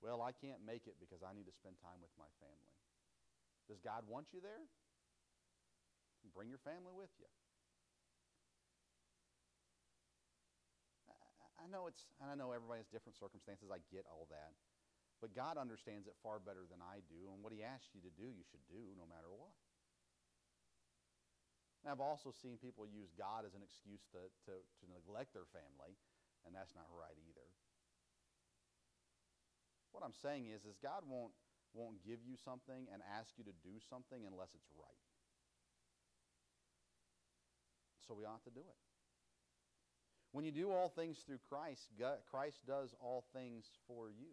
Well, 0.00 0.22
I 0.22 0.30
can't 0.30 0.62
make 0.62 0.86
it 0.86 0.96
because 1.02 1.26
I 1.26 1.34
need 1.34 1.50
to 1.50 1.56
spend 1.56 1.76
time 1.82 1.98
with 2.00 2.14
my 2.16 2.30
family. 2.38 2.76
Does 3.66 3.82
God 3.82 4.06
want 4.06 4.30
you 4.32 4.40
there? 4.40 4.64
Bring 6.34 6.48
your 6.48 6.62
family 6.62 6.92
with 6.94 7.10
you. 7.18 7.28
I 11.58 11.66
know 11.66 11.90
it's, 11.90 12.06
and 12.22 12.30
I 12.30 12.38
know 12.38 12.54
everybody 12.54 12.80
has 12.80 12.88
different 12.88 13.18
circumstances. 13.18 13.68
I 13.68 13.82
get 13.90 14.06
all 14.06 14.30
that. 14.30 14.54
But 15.18 15.34
God 15.34 15.58
understands 15.58 16.06
it 16.06 16.14
far 16.22 16.38
better 16.38 16.62
than 16.70 16.78
I 16.78 17.02
do. 17.10 17.34
And 17.34 17.42
what 17.42 17.50
He 17.50 17.66
asks 17.66 17.90
you 17.90 18.00
to 18.06 18.12
do, 18.14 18.30
you 18.30 18.46
should 18.46 18.62
do 18.70 18.94
no 18.94 19.04
matter 19.10 19.26
what. 19.34 19.50
And 21.82 21.90
I've 21.90 22.02
also 22.02 22.30
seen 22.30 22.58
people 22.58 22.86
use 22.86 23.10
God 23.18 23.42
as 23.42 23.54
an 23.58 23.62
excuse 23.62 24.02
to, 24.14 24.30
to, 24.46 24.54
to 24.62 24.84
neglect 24.86 25.34
their 25.34 25.46
family, 25.50 25.98
and 26.46 26.54
that's 26.54 26.74
not 26.74 26.90
right 26.90 27.14
either. 27.26 27.46
What 29.90 30.02
I'm 30.06 30.14
saying 30.14 30.50
is, 30.50 30.66
is 30.66 30.78
God 30.78 31.06
won't, 31.06 31.34
won't 31.74 32.02
give 32.02 32.22
you 32.22 32.38
something 32.38 32.86
and 32.90 33.02
ask 33.02 33.34
you 33.38 33.46
to 33.46 33.54
do 33.62 33.78
something 33.82 34.26
unless 34.26 34.54
it's 34.54 34.70
right 34.74 35.07
so 38.08 38.14
we 38.14 38.24
ought 38.24 38.42
to 38.44 38.50
do 38.50 38.60
it. 38.60 38.80
When 40.32 40.44
you 40.44 40.52
do 40.52 40.72
all 40.72 40.88
things 40.88 41.18
through 41.24 41.40
Christ, 41.48 41.92
Christ 42.30 42.58
does 42.66 42.94
all 43.00 43.24
things 43.34 43.66
for 43.86 44.08
you. 44.08 44.32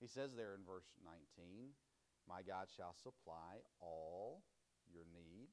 He 0.00 0.08
says 0.08 0.30
there 0.36 0.54
in 0.54 0.66
verse 0.66 0.90
19, 1.04 1.70
My 2.28 2.42
God 2.42 2.66
shall 2.76 2.94
supply 3.02 3.62
all 3.80 4.42
your 4.92 5.04
need. 5.14 5.48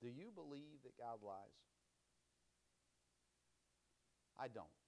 Do 0.00 0.08
you 0.08 0.30
believe 0.34 0.84
that 0.84 0.98
God 0.98 1.20
lies? 1.24 1.56
I 4.38 4.48
don't. 4.48 4.83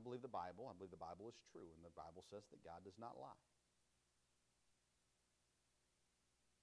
I 0.00 0.02
believe 0.02 0.24
the 0.24 0.32
Bible. 0.32 0.64
I 0.64 0.72
believe 0.72 0.88
the 0.88 0.96
Bible 0.96 1.28
is 1.28 1.36
true, 1.52 1.68
and 1.76 1.84
the 1.84 1.92
Bible 1.92 2.24
says 2.24 2.48
that 2.48 2.64
God 2.64 2.80
does 2.88 2.96
not 2.96 3.20
lie. 3.20 3.36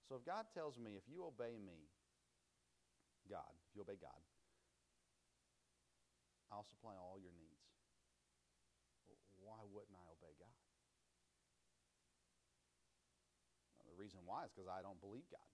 So 0.10 0.18
if 0.18 0.26
God 0.26 0.50
tells 0.58 0.82
me, 0.82 0.98
if 0.98 1.06
you 1.06 1.22
obey 1.22 1.62
me, 1.62 1.86
God, 3.30 3.54
if 3.70 3.76
you 3.78 3.86
obey 3.86 4.02
God, 4.02 4.18
I'll 6.50 6.66
supply 6.66 6.98
all 6.98 7.22
your 7.22 7.36
needs. 7.38 7.62
Why 9.38 9.62
wouldn't 9.70 9.94
I 9.94 10.08
obey 10.10 10.34
God? 10.42 10.58
Well, 13.78 13.94
the 13.94 14.02
reason 14.02 14.26
why 14.26 14.50
is 14.50 14.52
because 14.56 14.66
I 14.66 14.82
don't 14.82 14.98
believe 14.98 15.30
God. 15.30 15.54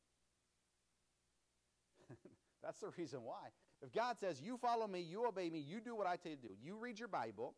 That's 2.64 2.80
the 2.80 2.96
reason 2.96 3.24
why. 3.28 3.52
If 3.84 3.92
God 3.92 4.18
says, 4.18 4.40
You 4.40 4.58
follow 4.58 4.88
me, 4.88 5.02
you 5.02 5.28
obey 5.28 5.50
me, 5.50 5.60
you 5.60 5.82
do 5.82 5.96
what 5.96 6.08
I 6.08 6.16
tell 6.16 6.32
you 6.32 6.38
to 6.38 6.48
do, 6.48 6.54
you 6.64 6.78
read 6.78 6.98
your 6.98 7.10
Bible, 7.10 7.56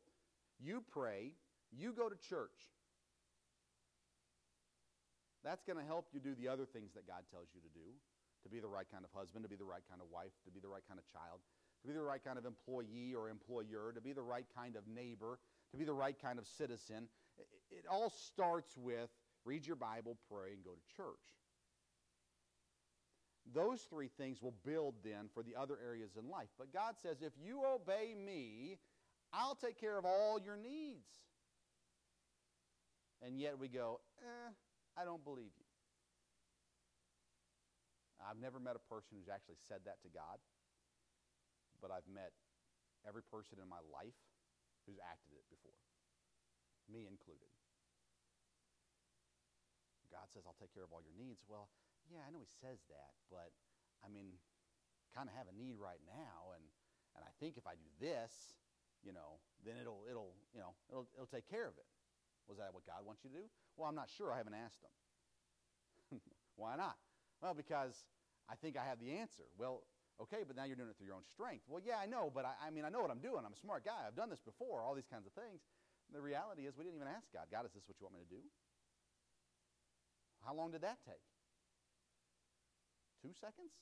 you 0.59 0.83
pray, 0.91 1.33
You 1.71 1.91
go 1.91 2.07
to 2.07 2.15
church. 2.15 2.71
That's 5.43 5.63
going 5.63 5.77
to 5.77 5.85
help 5.85 6.07
you 6.13 6.19
do 6.19 6.33
the 6.33 6.47
other 6.47 6.65
things 6.65 6.93
that 6.93 7.05
God 7.05 7.21
tells 7.31 7.49
you 7.53 7.61
to 7.61 7.69
do 7.69 7.93
to 8.45 8.49
be 8.49 8.59
the 8.59 8.67
right 8.67 8.85
kind 8.91 9.03
of 9.03 9.09
husband, 9.11 9.43
to 9.43 9.49
be 9.49 9.55
the 9.55 9.65
right 9.65 9.81
kind 9.89 9.99
of 9.99 10.07
wife, 10.13 10.31
to 10.45 10.51
be 10.51 10.59
the 10.59 10.67
right 10.67 10.83
kind 10.87 10.99
of 10.99 11.05
child, 11.09 11.41
to 11.81 11.87
be 11.87 11.93
the 11.93 12.01
right 12.01 12.23
kind 12.23 12.37
of 12.37 12.45
employee 12.45 13.13
or 13.17 13.27
employer, 13.27 13.91
to 13.93 13.99
be 13.99 14.13
the 14.13 14.21
right 14.21 14.45
kind 14.55 14.75
of 14.75 14.83
neighbor, 14.87 15.39
to 15.71 15.77
be 15.77 15.83
the 15.83 15.93
right 15.93 16.15
kind 16.21 16.37
of 16.37 16.45
citizen. 16.45 17.09
It 17.71 17.85
all 17.89 18.11
starts 18.11 18.77
with 18.77 19.09
read 19.45 19.65
your 19.65 19.75
Bible, 19.75 20.17
pray, 20.29 20.53
and 20.53 20.63
go 20.63 20.71
to 20.71 20.95
church. 20.95 21.25
Those 23.53 23.81
three 23.81 24.09
things 24.17 24.41
will 24.41 24.55
build 24.63 24.95
then 25.03 25.29
for 25.33 25.43
the 25.43 25.55
other 25.59 25.77
areas 25.83 26.11
in 26.17 26.29
life. 26.29 26.49
But 26.57 26.73
God 26.73 26.95
says, 27.01 27.17
if 27.21 27.33
you 27.43 27.61
obey 27.65 28.15
me, 28.15 28.77
I'll 29.33 29.55
take 29.55 29.79
care 29.79 29.97
of 29.97 30.05
all 30.05 30.39
your 30.39 30.57
needs. 30.57 31.09
And 33.21 33.39
yet 33.39 33.57
we 33.57 33.67
go, 33.67 34.01
eh, 34.21 34.51
I 34.97 35.05
don't 35.05 35.23
believe 35.23 35.51
you. 35.57 35.65
I've 38.21 38.39
never 38.39 38.59
met 38.59 38.75
a 38.75 38.83
person 38.89 39.17
who's 39.17 39.29
actually 39.29 39.59
said 39.67 39.85
that 39.85 40.01
to 40.01 40.09
God, 40.09 40.41
but 41.81 41.91
I've 41.91 42.07
met 42.09 42.33
every 43.05 43.21
person 43.21 43.61
in 43.61 43.69
my 43.69 43.81
life 43.93 44.17
who's 44.88 44.97
acted 44.97 45.38
it 45.38 45.45
before, 45.51 45.77
me 46.89 47.05
included. 47.05 47.49
God 50.15 50.31
says, 50.31 50.47
I'll 50.47 50.57
take 50.57 50.71
care 50.71 50.88
of 50.88 50.95
all 50.95 51.03
your 51.03 51.17
needs. 51.17 51.43
Well, 51.43 51.67
yeah, 52.07 52.23
I 52.23 52.31
know 52.31 52.39
he 52.39 52.47
says 52.63 52.79
that, 52.88 53.13
but 53.27 53.51
I 53.99 54.07
mean, 54.07 54.39
kind 55.11 55.27
of 55.27 55.35
have 55.35 55.51
a 55.51 55.55
need 55.55 55.75
right 55.75 55.99
now, 56.07 56.55
and, 56.55 56.63
and 57.19 57.21
I 57.27 57.31
think 57.43 57.59
if 57.59 57.67
I 57.67 57.75
do 57.75 57.89
this, 57.99 58.31
you 59.05 59.13
know, 59.13 59.37
then 59.63 59.77
it'll, 59.79 60.03
it'll, 60.09 60.33
you 60.53 60.59
know, 60.59 60.73
it'll, 60.89 61.07
it'll 61.13 61.29
take 61.29 61.45
care 61.45 61.69
of 61.69 61.77
it. 61.77 61.85
Was 62.49 62.57
that 62.57 62.73
what 62.73 62.85
God 62.85 63.05
wants 63.05 63.21
you 63.23 63.29
to 63.33 63.37
do? 63.37 63.47
Well, 63.77 63.89
I'm 63.89 63.97
not 63.97 64.09
sure. 64.09 64.33
I 64.33 64.37
haven't 64.37 64.57
asked 64.57 64.81
him. 64.81 66.21
Why 66.61 66.75
not? 66.75 66.97
Well, 67.41 67.53
because 67.53 68.05
I 68.49 68.55
think 68.57 68.77
I 68.77 68.85
have 68.85 69.01
the 69.01 69.17
answer. 69.17 69.49
Well, 69.57 69.81
okay, 70.21 70.45
but 70.45 70.55
now 70.57 70.65
you're 70.65 70.77
doing 70.77 70.89
it 70.89 70.97
through 70.97 71.09
your 71.09 71.17
own 71.17 71.25
strength. 71.25 71.65
Well, 71.65 71.81
yeah, 71.81 71.97
I 71.97 72.05
know, 72.05 72.29
but 72.29 72.45
I, 72.45 72.53
I 72.57 72.69
mean, 72.69 72.85
I 72.85 72.89
know 72.89 73.01
what 73.01 73.09
I'm 73.09 73.23
doing. 73.23 73.41
I'm 73.45 73.53
a 73.53 73.61
smart 73.61 73.85
guy. 73.85 74.05
I've 74.05 74.17
done 74.17 74.29
this 74.29 74.41
before, 74.41 74.85
all 74.85 74.93
these 74.93 75.09
kinds 75.09 75.25
of 75.25 75.33
things. 75.33 75.61
The 76.13 76.21
reality 76.21 76.69
is, 76.69 76.77
we 76.77 76.85
didn't 76.85 77.01
even 77.01 77.09
ask 77.09 77.25
God, 77.33 77.49
God, 77.49 77.65
is 77.65 77.73
this 77.73 77.83
what 77.89 77.97
you 77.97 78.05
want 78.05 78.21
me 78.21 78.25
to 78.25 78.33
do? 78.37 78.43
How 80.45 80.53
long 80.53 80.69
did 80.69 80.85
that 80.85 81.01
take? 81.01 81.25
Two 83.25 83.33
seconds? 83.33 83.73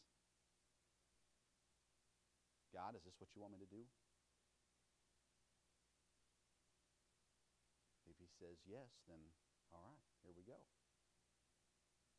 God, 2.71 2.95
is 2.95 3.03
this 3.03 3.13
what 3.19 3.27
you 3.35 3.43
want 3.43 3.53
me 3.53 3.59
to 3.59 3.69
do? 3.69 3.83
If 8.07 8.15
he 8.17 8.22
says 8.37 8.57
yes, 8.65 8.89
then 9.05 9.19
all 9.73 9.81
right, 9.81 10.01
here 10.25 10.33
we 10.35 10.45
go. 10.45 10.57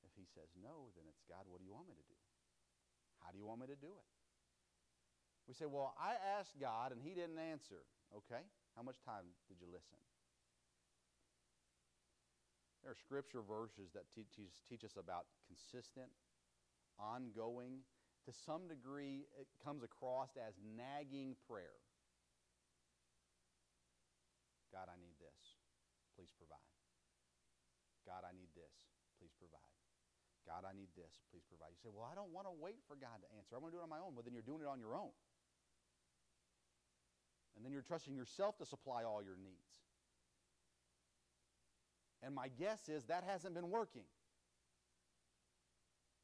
If 0.03 0.12
he 0.14 0.27
says 0.27 0.53
no, 0.59 0.92
then 0.94 1.09
it's 1.09 1.22
God, 1.27 1.48
what 1.48 1.59
do 1.59 1.66
you 1.66 1.74
want 1.74 1.88
me 1.88 1.96
to 1.96 2.07
do? 2.07 2.20
How 3.22 3.33
do 3.33 3.38
you 3.40 3.46
want 3.46 3.64
me 3.64 3.68
to 3.72 3.79
do 3.79 3.90
it? 3.94 4.11
We 5.48 5.53
say, 5.53 5.68
well, 5.68 5.92
I 6.00 6.16
asked 6.38 6.57
God 6.61 6.92
and 6.92 7.00
he 7.00 7.12
didn't 7.12 7.38
answer. 7.38 7.85
Okay, 8.12 8.44
how 8.77 8.83
much 8.83 9.00
time 9.03 9.27
did 9.48 9.59
you 9.61 9.66
listen? 9.66 9.98
There 12.83 12.92
are 12.92 13.00
scripture 13.00 13.40
verses 13.40 13.90
that 13.96 14.05
teach, 14.12 14.37
teach 14.68 14.85
us 14.85 15.00
about 15.00 15.24
consistent, 15.48 16.12
ongoing, 17.00 17.81
to 18.27 18.33
some 18.33 18.68
degree, 18.68 19.27
it 19.38 19.48
comes 19.64 19.83
across 19.83 20.31
as 20.37 20.55
nagging 20.77 21.37
prayer. 21.48 21.77
God, 24.72 24.88
I 24.88 24.96
need. 25.00 25.13
Please 26.24 26.32
provide. 26.40 26.72
God, 28.08 28.24
I 28.24 28.32
need 28.32 28.48
this. 28.56 28.72
Please 29.20 29.37
provide. 29.37 29.76
God, 30.48 30.64
I 30.64 30.72
need 30.72 30.88
this. 30.96 31.20
Please 31.28 31.44
provide. 31.44 31.76
You 31.76 31.80
say, 31.84 31.92
well, 31.92 32.08
I 32.08 32.16
don't 32.16 32.32
want 32.32 32.48
to 32.48 32.54
wait 32.56 32.80
for 32.88 32.96
God 32.96 33.20
to 33.20 33.28
answer. 33.37 33.52
I 33.52 33.60
want 33.60 33.76
to 33.76 33.76
do 33.76 33.84
it 33.84 33.84
on 33.84 33.92
my 33.92 34.00
own. 34.00 34.16
Well, 34.16 34.24
then 34.24 34.32
you're 34.32 34.44
doing 34.44 34.64
it 34.64 34.68
on 34.68 34.80
your 34.80 34.96
own. 34.96 35.12
And 37.52 37.60
then 37.60 37.76
you're 37.76 37.84
trusting 37.84 38.16
yourself 38.16 38.56
to 38.56 38.64
supply 38.64 39.04
all 39.04 39.20
your 39.20 39.37
needs. 39.37 39.84
And 42.24 42.32
my 42.32 42.48
guess 42.48 42.88
is 42.88 43.04
that 43.12 43.20
hasn't 43.28 43.52
been 43.52 43.68
working 43.68 44.08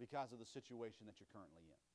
because 0.00 0.32
of 0.32 0.40
the 0.40 0.48
situation 0.48 1.04
that 1.12 1.20
you're 1.20 1.28
currently 1.28 1.68
in. 1.68 1.89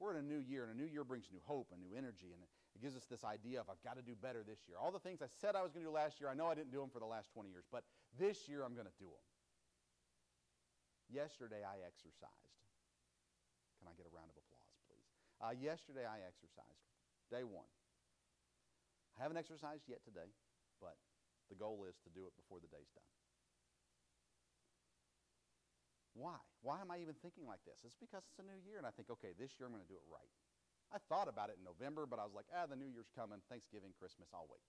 We're 0.00 0.16
in 0.16 0.24
a 0.24 0.24
new 0.24 0.40
year, 0.40 0.64
and 0.64 0.72
a 0.72 0.78
new 0.80 0.88
year 0.88 1.04
brings 1.04 1.28
new 1.28 1.44
hope 1.44 1.68
and 1.76 1.78
new 1.84 1.92
energy, 1.92 2.32
and 2.32 2.40
it 2.40 2.80
gives 2.80 2.96
us 2.96 3.04
this 3.04 3.20
idea 3.20 3.60
of 3.60 3.68
I've 3.68 3.84
got 3.84 4.00
to 4.00 4.02
do 4.02 4.16
better 4.16 4.40
this 4.40 4.64
year. 4.64 4.80
All 4.80 4.88
the 4.88 4.98
things 4.98 5.20
I 5.20 5.28
said 5.44 5.52
I 5.52 5.60
was 5.60 5.76
going 5.76 5.84
to 5.84 5.92
do 5.92 5.94
last 5.94 6.16
year, 6.24 6.32
I 6.32 6.34
know 6.34 6.48
I 6.48 6.56
didn't 6.56 6.72
do 6.72 6.80
them 6.80 6.88
for 6.88 7.04
the 7.04 7.06
last 7.06 7.28
20 7.36 7.52
years, 7.52 7.68
but 7.68 7.84
this 8.16 8.48
year 8.48 8.64
I'm 8.64 8.72
going 8.72 8.88
to 8.88 8.96
do 8.96 9.12
them. 9.12 9.26
Yesterday 11.12 11.60
I 11.60 11.84
exercised. 11.84 12.56
Can 13.76 13.92
I 13.92 13.94
get 13.94 14.08
a 14.08 14.12
round 14.16 14.32
of 14.32 14.40
applause, 14.40 14.72
please? 14.88 15.04
Uh, 15.36 15.52
yesterday 15.52 16.08
I 16.08 16.24
exercised. 16.24 16.88
Day 17.28 17.44
one. 17.44 17.68
I 19.20 19.22
haven't 19.22 19.36
exercised 19.36 19.84
yet 19.84 20.00
today, 20.00 20.32
but 20.80 20.96
the 21.52 21.60
goal 21.60 21.84
is 21.84 22.00
to 22.08 22.10
do 22.16 22.24
it 22.24 22.32
before 22.40 22.56
the 22.56 22.72
day's 22.72 22.88
done. 22.96 23.10
Why? 26.16 26.40
Why 26.60 26.80
am 26.80 26.92
I 26.92 27.00
even 27.00 27.16
thinking 27.24 27.48
like 27.48 27.64
this? 27.64 27.80
It's 27.84 27.96
because 27.96 28.28
it's 28.28 28.40
a 28.40 28.46
new 28.46 28.60
year, 28.60 28.76
and 28.76 28.84
I 28.86 28.92
think, 28.92 29.08
okay, 29.08 29.32
this 29.36 29.56
year 29.56 29.64
I'm 29.64 29.72
going 29.72 29.84
to 29.84 29.88
do 29.88 29.96
it 29.96 30.04
right. 30.08 30.28
I 30.92 30.98
thought 31.08 31.30
about 31.30 31.48
it 31.48 31.56
in 31.56 31.64
November, 31.64 32.04
but 32.04 32.18
I 32.18 32.26
was 32.26 32.34
like, 32.34 32.50
ah, 32.50 32.66
the 32.66 32.76
new 32.76 32.88
year's 32.88 33.08
coming, 33.14 33.38
Thanksgiving, 33.48 33.94
Christmas, 33.96 34.28
I'll 34.34 34.50
wait. 34.50 34.66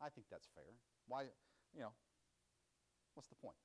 I 0.00 0.08
think 0.08 0.30
that's 0.32 0.48
fair. 0.56 0.78
Why, 1.04 1.28
you 1.76 1.82
know, 1.84 1.92
what's 3.12 3.28
the 3.28 3.36
point? 3.36 3.58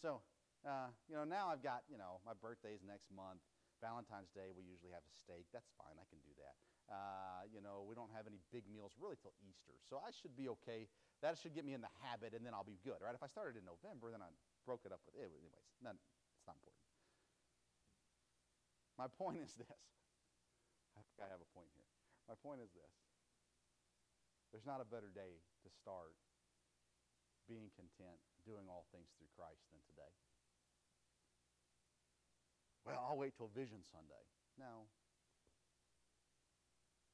So, 0.00 0.24
uh, 0.66 0.90
you 1.06 1.14
know, 1.14 1.22
now 1.22 1.52
I've 1.52 1.62
got, 1.62 1.86
you 1.86 2.00
know, 2.00 2.18
my 2.26 2.34
birthday's 2.34 2.82
next 2.82 3.12
month. 3.12 3.44
Valentine's 3.82 4.30
Day, 4.30 4.54
we 4.54 4.62
usually 4.62 4.94
have 4.94 5.02
a 5.02 5.14
steak. 5.18 5.50
That's 5.50 5.70
fine. 5.74 5.98
I 5.98 6.06
can 6.06 6.22
do 6.22 6.30
that. 6.38 6.54
Uh, 6.86 7.42
you 7.50 7.58
know, 7.58 7.82
we 7.82 7.98
don't 7.98 8.10
have 8.14 8.30
any 8.30 8.38
big 8.54 8.62
meals 8.70 8.94
really 8.94 9.18
till 9.18 9.34
Easter. 9.42 9.74
So 9.90 9.98
I 9.98 10.14
should 10.14 10.38
be 10.38 10.46
okay. 10.58 10.86
That 11.18 11.34
should 11.38 11.54
get 11.54 11.66
me 11.66 11.74
in 11.74 11.82
the 11.82 11.90
habit, 12.06 12.34
and 12.34 12.46
then 12.46 12.54
I'll 12.54 12.66
be 12.66 12.78
good, 12.82 12.98
right? 13.02 13.14
If 13.14 13.22
I 13.22 13.30
started 13.30 13.58
in 13.58 13.66
November, 13.66 14.14
then 14.14 14.22
I 14.22 14.30
broke 14.66 14.86
it 14.86 14.94
up 14.94 15.02
with 15.02 15.18
it. 15.18 15.30
Anyways, 15.34 15.66
none, 15.82 15.98
it's 16.42 16.50
not 16.50 16.58
important. 16.58 16.82
My 18.98 19.06
point 19.06 19.38
is 19.38 19.54
this. 19.54 19.70
I 20.98 21.06
think 21.06 21.22
I 21.22 21.30
have 21.30 21.38
a 21.38 21.50
point 21.54 21.70
here. 21.78 21.86
My 22.26 22.34
point 22.34 22.58
is 22.58 22.74
this. 22.74 22.90
There's 24.50 24.66
not 24.66 24.82
a 24.82 24.88
better 24.90 25.14
day 25.14 25.38
to 25.62 25.68
start 25.70 26.18
being 27.46 27.70
content, 27.78 28.18
doing 28.42 28.66
all 28.66 28.90
things 28.90 29.14
through 29.14 29.30
Christ 29.38 29.62
than 29.70 29.78
today. 29.86 30.10
Well, 32.82 32.98
I'll 32.98 33.16
wait 33.16 33.38
till 33.38 33.54
Vision 33.54 33.86
Sunday. 33.86 34.26
No. 34.58 34.90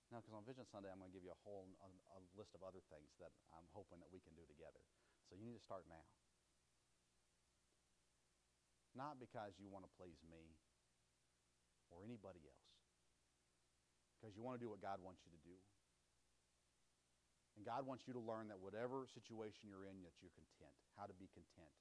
No, 0.08 0.24
because 0.24 0.32
on 0.32 0.48
Vision 0.48 0.64
Sunday, 0.64 0.88
I'm 0.88 0.96
going 0.96 1.12
to 1.12 1.16
give 1.16 1.28
you 1.28 1.36
a 1.36 1.42
whole 1.44 1.68
a, 1.84 1.88
a 2.16 2.20
list 2.32 2.56
of 2.56 2.64
other 2.64 2.80
things 2.88 3.12
that 3.20 3.28
I'm 3.52 3.68
hoping 3.76 4.00
that 4.00 4.08
we 4.08 4.24
can 4.24 4.32
do 4.32 4.48
together. 4.48 4.80
So 5.28 5.36
you 5.36 5.44
need 5.44 5.60
to 5.60 5.60
start 5.60 5.84
now. 5.84 6.08
Not 8.98 9.22
because 9.22 9.54
you 9.62 9.70
want 9.70 9.87
to 9.87 9.92
please 9.94 10.18
me 10.26 10.58
or 11.94 12.02
anybody 12.02 12.42
else. 12.42 12.74
Because 14.18 14.34
you 14.34 14.42
want 14.42 14.58
to 14.58 14.62
do 14.62 14.66
what 14.66 14.82
God 14.82 14.98
wants 14.98 15.22
you 15.22 15.30
to 15.30 15.42
do. 15.46 15.54
And 17.54 17.62
God 17.62 17.87
wants 17.87 18.11
you 18.11 18.14
to 18.18 18.22
learn 18.22 18.50
that 18.50 18.58
whatever 18.58 19.06
situation 19.06 19.70
you're 19.70 19.87
in, 19.87 20.02
that 20.02 20.18
you're 20.18 20.34
content. 20.34 20.74
How 20.98 21.06
to 21.06 21.14
be 21.14 21.30
content. 21.30 21.78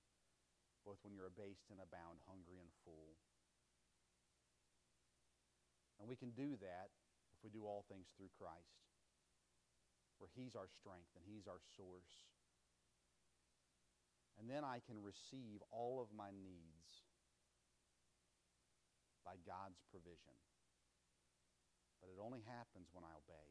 Both 0.85 1.01
when 1.01 1.17
you're 1.17 1.25
abased 1.25 1.73
and 1.73 1.81
abound, 1.81 2.21
hungry 2.29 2.61
and 2.61 2.69
full. 2.85 3.17
And 5.97 6.05
we 6.05 6.13
can 6.13 6.37
do 6.37 6.53
that 6.61 6.93
if 7.33 7.41
we 7.41 7.49
do 7.49 7.65
all 7.65 7.81
things 7.89 8.13
through 8.13 8.29
Christ, 8.37 8.85
where 10.21 10.29
He's 10.37 10.53
our 10.53 10.69
strength 10.69 11.09
and 11.17 11.25
He's 11.25 11.49
our 11.49 11.61
source. 11.73 12.29
And 14.37 14.45
then 14.45 14.61
I 14.61 14.85
can 14.85 15.01
receive 15.01 15.65
all 15.73 15.97
of 15.97 16.13
my 16.13 16.29
needs 16.29 17.06
by 19.27 19.35
God's 19.43 19.83
provision. 19.91 20.31
But 21.99 22.15
it 22.15 22.23
only 22.23 22.47
happens 22.47 22.87
when 22.95 23.03
I 23.03 23.11
obey. 23.11 23.47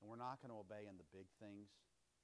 And 0.00 0.08
we're 0.08 0.16
not 0.16 0.40
going 0.40 0.54
to 0.54 0.64
obey 0.64 0.88
in 0.88 0.96
the 0.96 1.04
big 1.12 1.28
things, 1.36 1.68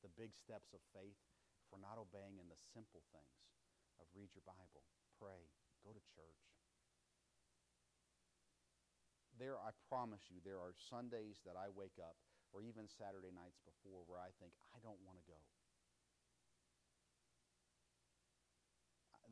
the 0.00 0.08
big 0.16 0.32
steps 0.32 0.72
of 0.72 0.80
faith, 0.96 1.20
if 1.60 1.68
we're 1.68 1.84
not 1.84 2.00
obeying 2.00 2.40
in 2.40 2.48
the 2.48 2.56
simple 2.72 3.04
things 3.12 3.36
of 4.00 4.08
read 4.16 4.32
your 4.32 4.46
Bible, 4.48 4.88
pray, 5.20 5.52
go 5.84 5.92
to 5.92 6.02
church. 6.16 6.40
There, 9.36 9.58
I 9.58 9.74
promise 9.90 10.30
you, 10.30 10.38
there 10.40 10.62
are 10.62 10.72
Sundays 10.78 11.42
that 11.42 11.58
I 11.58 11.68
wake 11.68 11.98
up, 11.98 12.14
or 12.54 12.62
even 12.62 12.86
Saturday 12.86 13.34
nights 13.34 13.58
before, 13.66 14.06
where 14.06 14.22
I 14.22 14.30
think, 14.38 14.54
I 14.70 14.78
don't 14.78 15.02
want 15.02 15.18
to 15.18 15.26
go. 15.26 15.42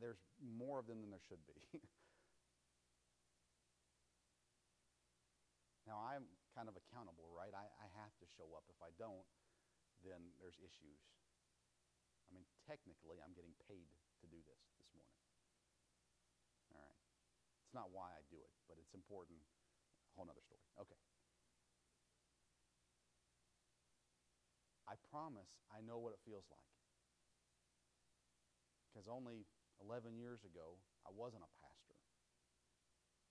There's 0.03 0.19
more 0.43 0.83
of 0.83 0.87
them 0.91 0.99
than 0.99 1.15
there 1.15 1.23
should 1.23 1.39
be. 1.47 1.79
Now, 5.93 6.01
I'm 6.09 6.25
kind 6.57 6.65
of 6.65 6.73
accountable, 6.73 7.29
right? 7.37 7.53
I, 7.53 7.69
I 7.69 7.87
have 8.01 8.17
to 8.17 8.25
show 8.25 8.49
up. 8.57 8.65
If 8.65 8.81
I 8.81 8.89
don't, 8.97 9.21
then 10.01 10.33
there's 10.41 10.57
issues. 10.57 11.05
I 12.25 12.33
mean, 12.33 12.49
technically, 12.65 13.21
I'm 13.21 13.37
getting 13.37 13.53
paid 13.69 13.93
to 13.93 14.25
do 14.25 14.41
this 14.41 14.57
this 14.81 14.89
morning. 14.97 15.21
All 16.73 16.81
right. 16.81 16.97
It's 17.61 17.77
not 17.77 17.93
why 17.93 18.09
I 18.09 18.25
do 18.33 18.41
it, 18.41 18.49
but 18.65 18.81
it's 18.81 18.97
important. 18.97 19.37
Whole 20.17 20.25
other 20.25 20.41
story. 20.41 20.65
Okay. 20.81 20.97
I 24.89 24.97
promise 25.13 25.61
I 25.69 25.85
know 25.85 26.01
what 26.01 26.17
it 26.17 26.25
feels 26.25 26.49
like. 26.49 26.73
Because 28.89 29.05
only 29.05 29.45
11 29.77 30.17
years 30.17 30.41
ago, 30.41 30.81
I 31.05 31.13
wasn't 31.13 31.45
a 31.45 31.53
pastor. 31.61 31.97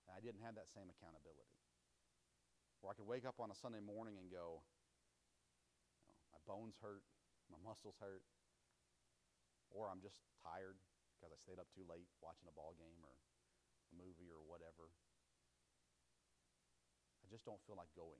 And 0.07 0.15
I 0.15 0.23
didn't 0.23 0.47
have 0.47 0.55
that 0.55 0.71
same 0.71 0.87
accountability. 0.87 1.62
Where 2.83 2.91
I 2.91 2.99
could 2.99 3.07
wake 3.07 3.23
up 3.23 3.39
on 3.39 3.47
a 3.47 3.55
Sunday 3.55 3.79
morning 3.79 4.19
and 4.19 4.27
go, 4.27 4.59
you 6.03 6.11
know, 6.11 6.19
my 6.35 6.41
bones 6.43 6.75
hurt, 6.83 7.07
my 7.47 7.55
muscles 7.63 7.95
hurt, 8.03 8.27
or 9.71 9.87
I'm 9.87 10.03
just 10.03 10.19
tired 10.43 10.75
because 11.15 11.31
I 11.31 11.39
stayed 11.39 11.63
up 11.63 11.71
too 11.71 11.87
late 11.87 12.11
watching 12.19 12.43
a 12.43 12.51
ball 12.51 12.75
game 12.75 12.99
or 13.07 13.15
a 13.15 13.95
movie 13.95 14.27
or 14.27 14.43
whatever. 14.43 14.91
I 17.23 17.31
just 17.31 17.47
don't 17.47 17.63
feel 17.63 17.79
like 17.79 17.87
going. 17.95 18.19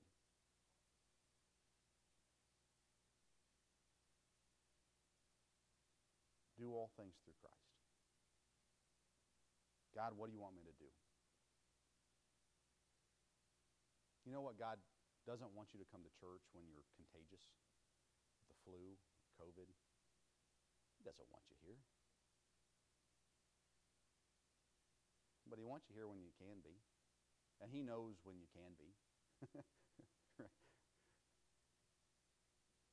Do 6.56 6.72
all 6.72 6.88
things 6.96 7.20
through 7.20 7.36
Christ. 7.36 7.68
God, 9.92 10.16
what 10.16 10.32
do 10.32 10.32
you 10.32 10.40
want 10.40 10.56
me 10.56 10.64
to 10.64 10.72
do? 10.80 10.88
You 14.24 14.32
know 14.32 14.40
what? 14.40 14.56
God 14.56 14.80
doesn't 15.28 15.52
want 15.52 15.72
you 15.76 15.80
to 15.80 15.88
come 15.92 16.00
to 16.04 16.12
church 16.16 16.44
when 16.56 16.64
you're 16.68 16.84
contagious, 16.96 17.44
the 18.48 18.56
flu, 18.64 18.96
COVID. 19.36 19.68
He 20.96 21.02
doesn't 21.04 21.28
want 21.28 21.44
you 21.52 21.56
here. 21.60 21.80
But 25.44 25.60
he 25.60 25.64
wants 25.68 25.84
you 25.88 25.94
here 25.94 26.08
when 26.08 26.24
you 26.24 26.32
can 26.40 26.64
be. 26.64 26.80
And 27.60 27.68
he 27.68 27.84
knows 27.84 28.16
when 28.24 28.40
you 28.40 28.48
can 28.52 28.72
be. 28.80 28.96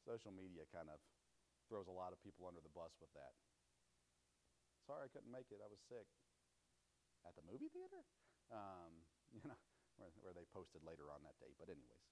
Social 0.07 0.35
media 0.35 0.67
kind 0.71 0.91
of 0.91 0.99
throws 1.71 1.87
a 1.87 1.95
lot 1.95 2.11
of 2.11 2.19
people 2.19 2.43
under 2.43 2.59
the 2.59 2.75
bus 2.75 2.91
with 2.99 3.11
that. 3.15 3.31
Sorry, 4.83 5.07
I 5.07 5.11
couldn't 5.11 5.31
make 5.31 5.47
it. 5.55 5.63
I 5.63 5.71
was 5.71 5.79
sick. 5.87 6.07
At 7.23 7.39
the 7.39 7.45
movie 7.47 7.71
theater? 7.71 8.03
Um, 8.51 9.07
you 9.35 9.39
know, 9.47 9.55
where, 10.21 10.33
they 10.33 10.47
posted 10.49 10.81
later 10.81 11.09
on 11.13 11.21
that 11.23 11.37
day. 11.37 11.53
But, 11.57 11.69
anyways, 11.69 12.07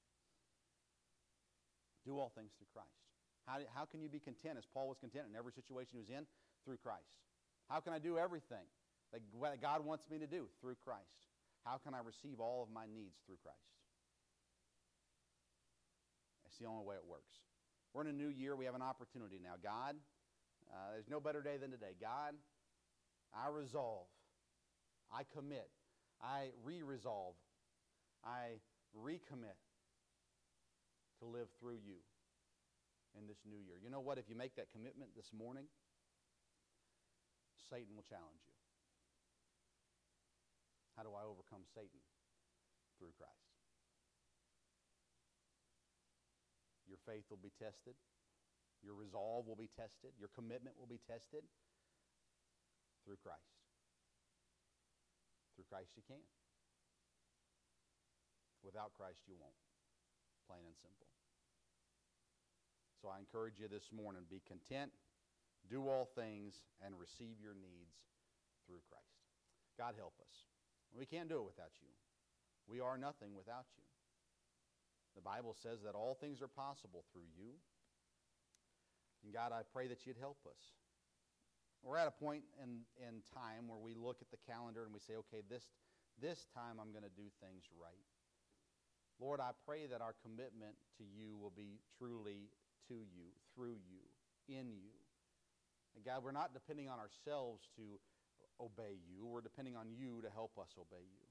do 2.05 2.17
all 2.17 2.29
things 2.33 2.53
through 2.57 2.69
Christ. 2.71 3.01
How, 3.45 3.59
how 3.73 3.85
can 3.85 4.01
you 4.01 4.09
be 4.09 4.19
content 4.19 4.57
as 4.57 4.65
Paul 4.65 4.87
was 4.87 4.97
content 5.01 5.25
in 5.29 5.35
every 5.35 5.51
situation 5.51 5.97
he 5.97 6.03
was 6.03 6.13
in? 6.13 6.29
Through 6.65 6.77
Christ. 6.83 7.17
How 7.69 7.79
can 7.79 7.93
I 7.93 7.99
do 7.99 8.17
everything 8.17 8.65
that 9.13 9.61
God 9.61 9.85
wants 9.85 10.09
me 10.09 10.19
to 10.19 10.27
do? 10.27 10.45
Through 10.61 10.77
Christ. 10.83 11.29
How 11.65 11.77
can 11.77 11.93
I 11.93 11.99
receive 12.05 12.39
all 12.39 12.63
of 12.63 12.69
my 12.69 12.85
needs 12.85 13.17
through 13.25 13.37
Christ? 13.43 13.57
That's 16.45 16.57
the 16.57 16.65
only 16.65 16.85
way 16.85 16.95
it 16.95 17.05
works. 17.07 17.33
We're 17.93 18.01
in 18.01 18.07
a 18.07 18.13
new 18.13 18.29
year. 18.29 18.55
We 18.55 18.65
have 18.65 18.75
an 18.75 18.81
opportunity 18.81 19.39
now. 19.41 19.53
God, 19.61 19.95
uh, 20.71 20.93
there's 20.93 21.09
no 21.09 21.19
better 21.19 21.41
day 21.41 21.57
than 21.57 21.71
today. 21.71 21.93
God, 21.99 22.33
I 23.33 23.49
resolve. 23.49 24.07
I 25.11 25.23
commit. 25.35 25.69
I 26.21 26.49
re 26.63 26.81
resolve. 26.83 27.35
I 28.25 28.59
recommit 28.95 29.57
to 31.19 31.25
live 31.25 31.47
through 31.59 31.79
you 31.83 31.99
in 33.17 33.27
this 33.27 33.41
new 33.45 33.59
year. 33.59 33.77
You 33.81 33.89
know 33.89 33.99
what? 33.99 34.17
If 34.17 34.29
you 34.29 34.35
make 34.35 34.55
that 34.55 34.71
commitment 34.71 35.11
this 35.15 35.31
morning, 35.35 35.65
Satan 37.69 37.95
will 37.95 38.07
challenge 38.07 38.43
you. 38.47 38.55
How 40.95 41.03
do 41.03 41.15
I 41.15 41.23
overcome 41.23 41.63
Satan? 41.75 42.01
Through 42.99 43.15
Christ. 43.15 43.55
Your 46.87 46.99
faith 47.05 47.23
will 47.29 47.39
be 47.39 47.53
tested. 47.55 47.95
Your 48.83 48.95
resolve 48.95 49.47
will 49.47 49.59
be 49.59 49.69
tested. 49.71 50.11
Your 50.19 50.27
commitment 50.35 50.75
will 50.75 50.89
be 50.89 50.99
tested 51.07 51.47
through 53.05 53.21
Christ. 53.23 53.63
Through 55.55 55.69
Christ 55.69 55.95
you 55.95 56.03
can. 56.07 56.19
Without 58.63 58.91
Christ 58.97 59.23
you 59.27 59.35
won't. 59.39 59.55
Plain 60.47 60.65
and 60.65 60.75
simple. 60.75 61.07
So 63.01 63.07
I 63.07 63.19
encourage 63.19 63.59
you 63.59 63.71
this 63.71 63.95
morning 63.95 64.27
be 64.27 64.43
content, 64.43 64.91
do 65.71 65.87
all 65.87 66.09
things, 66.15 66.67
and 66.83 66.99
receive 66.99 67.39
your 67.39 67.55
needs 67.55 67.95
through 68.67 68.83
Christ. 68.91 69.23
God 69.79 69.95
help 69.95 70.19
us. 70.19 70.49
We 70.91 71.05
can't 71.05 71.29
do 71.29 71.39
it 71.39 71.47
without 71.47 71.71
you. 71.79 71.87
We 72.67 72.83
are 72.83 72.97
nothing 72.97 73.31
without 73.33 73.71
you. 73.77 73.87
The 75.15 75.21
Bible 75.23 75.55
says 75.55 75.79
that 75.85 75.95
all 75.95 76.17
things 76.19 76.41
are 76.41 76.51
possible 76.51 77.05
through 77.11 77.29
you. 77.33 77.55
And 79.23 79.33
God, 79.33 79.51
I 79.51 79.63
pray 79.63 79.87
that 79.87 80.05
you'd 80.05 80.19
help 80.19 80.37
us. 80.45 80.75
We're 81.83 81.97
at 81.97 82.07
a 82.07 82.11
point 82.11 82.43
in, 82.61 82.83
in 82.99 83.23
time 83.31 83.67
where 83.67 83.79
we 83.79 83.95
look 83.95 84.19
at 84.21 84.31
the 84.31 84.41
calendar 84.43 84.83
and 84.83 84.93
we 84.93 84.99
say, 84.99 85.15
okay, 85.27 85.41
this, 85.49 85.63
this 86.19 86.45
time 86.53 86.75
I'm 86.79 86.91
going 86.91 87.07
to 87.07 87.15
do 87.15 87.31
things 87.39 87.63
right. 87.79 88.07
Lord, 89.19 89.43
I 89.43 89.51
pray 89.67 89.85
that 89.91 89.99
our 89.99 90.15
commitment 90.23 90.79
to 90.97 91.03
you 91.03 91.35
will 91.35 91.51
be 91.51 91.83
truly 91.99 92.47
to 92.87 92.95
you, 92.95 93.35
through 93.53 93.75
you, 93.91 94.07
in 94.47 94.71
you. 94.71 94.95
And 95.95 96.05
God, 96.07 96.23
we're 96.23 96.31
not 96.31 96.55
depending 96.55 96.87
on 96.87 97.03
ourselves 97.03 97.67
to 97.75 97.99
obey 98.63 98.95
you. 99.11 99.27
We're 99.27 99.43
depending 99.43 99.75
on 99.75 99.91
you 99.91 100.23
to 100.23 100.29
help 100.31 100.55
us 100.55 100.71
obey 100.79 101.03
you. 101.03 101.27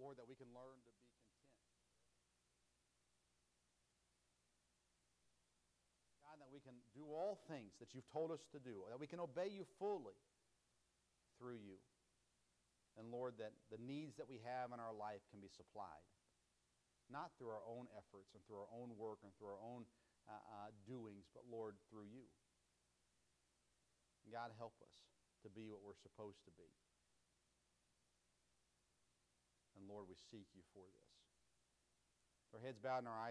Lord, 0.00 0.16
that 0.16 0.24
we 0.24 0.38
can 0.38 0.48
learn 0.56 0.80
to 0.80 0.92
be 0.96 1.04
content. 1.12 1.36
God, 6.24 6.40
that 6.40 6.48
we 6.48 6.64
can 6.64 6.78
do 6.96 7.04
all 7.12 7.42
things 7.50 7.76
that 7.84 7.92
you've 7.92 8.08
told 8.08 8.30
us 8.30 8.40
to 8.56 8.62
do, 8.62 8.86
that 8.88 9.00
we 9.00 9.10
can 9.10 9.20
obey 9.20 9.52
you 9.52 9.66
fully 9.76 10.16
through 11.36 11.60
you. 11.60 11.76
And 12.98 13.14
Lord, 13.14 13.38
that 13.38 13.54
the 13.70 13.78
needs 13.78 14.18
that 14.18 14.26
we 14.26 14.42
have 14.42 14.74
in 14.74 14.82
our 14.82 14.92
life 14.92 15.22
can 15.30 15.38
be 15.38 15.48
supplied, 15.48 16.02
not 17.06 17.30
through 17.38 17.54
our 17.54 17.62
own 17.62 17.86
efforts 17.94 18.34
and 18.34 18.42
through 18.42 18.58
our 18.58 18.72
own 18.74 18.98
work 18.98 19.22
and 19.22 19.30
through 19.38 19.54
our 19.54 19.62
own 19.62 19.86
uh, 20.26 20.34
uh, 20.34 20.68
doings, 20.82 21.30
but 21.30 21.46
Lord, 21.46 21.78
through 21.88 22.10
you. 22.10 22.26
God, 24.28 24.52
help 24.60 24.76
us 24.84 24.92
to 25.40 25.48
be 25.48 25.70
what 25.70 25.80
we're 25.80 25.96
supposed 25.96 26.44
to 26.44 26.52
be. 26.52 26.68
And 29.78 29.88
Lord, 29.88 30.04
we 30.10 30.18
seek 30.18 30.50
you 30.52 30.60
for 30.74 30.84
this. 30.84 31.08
Our 32.52 32.60
heads 32.60 32.76
bowed 32.82 32.98
and 33.04 33.08
our 33.08 33.14
eyes 33.14 33.26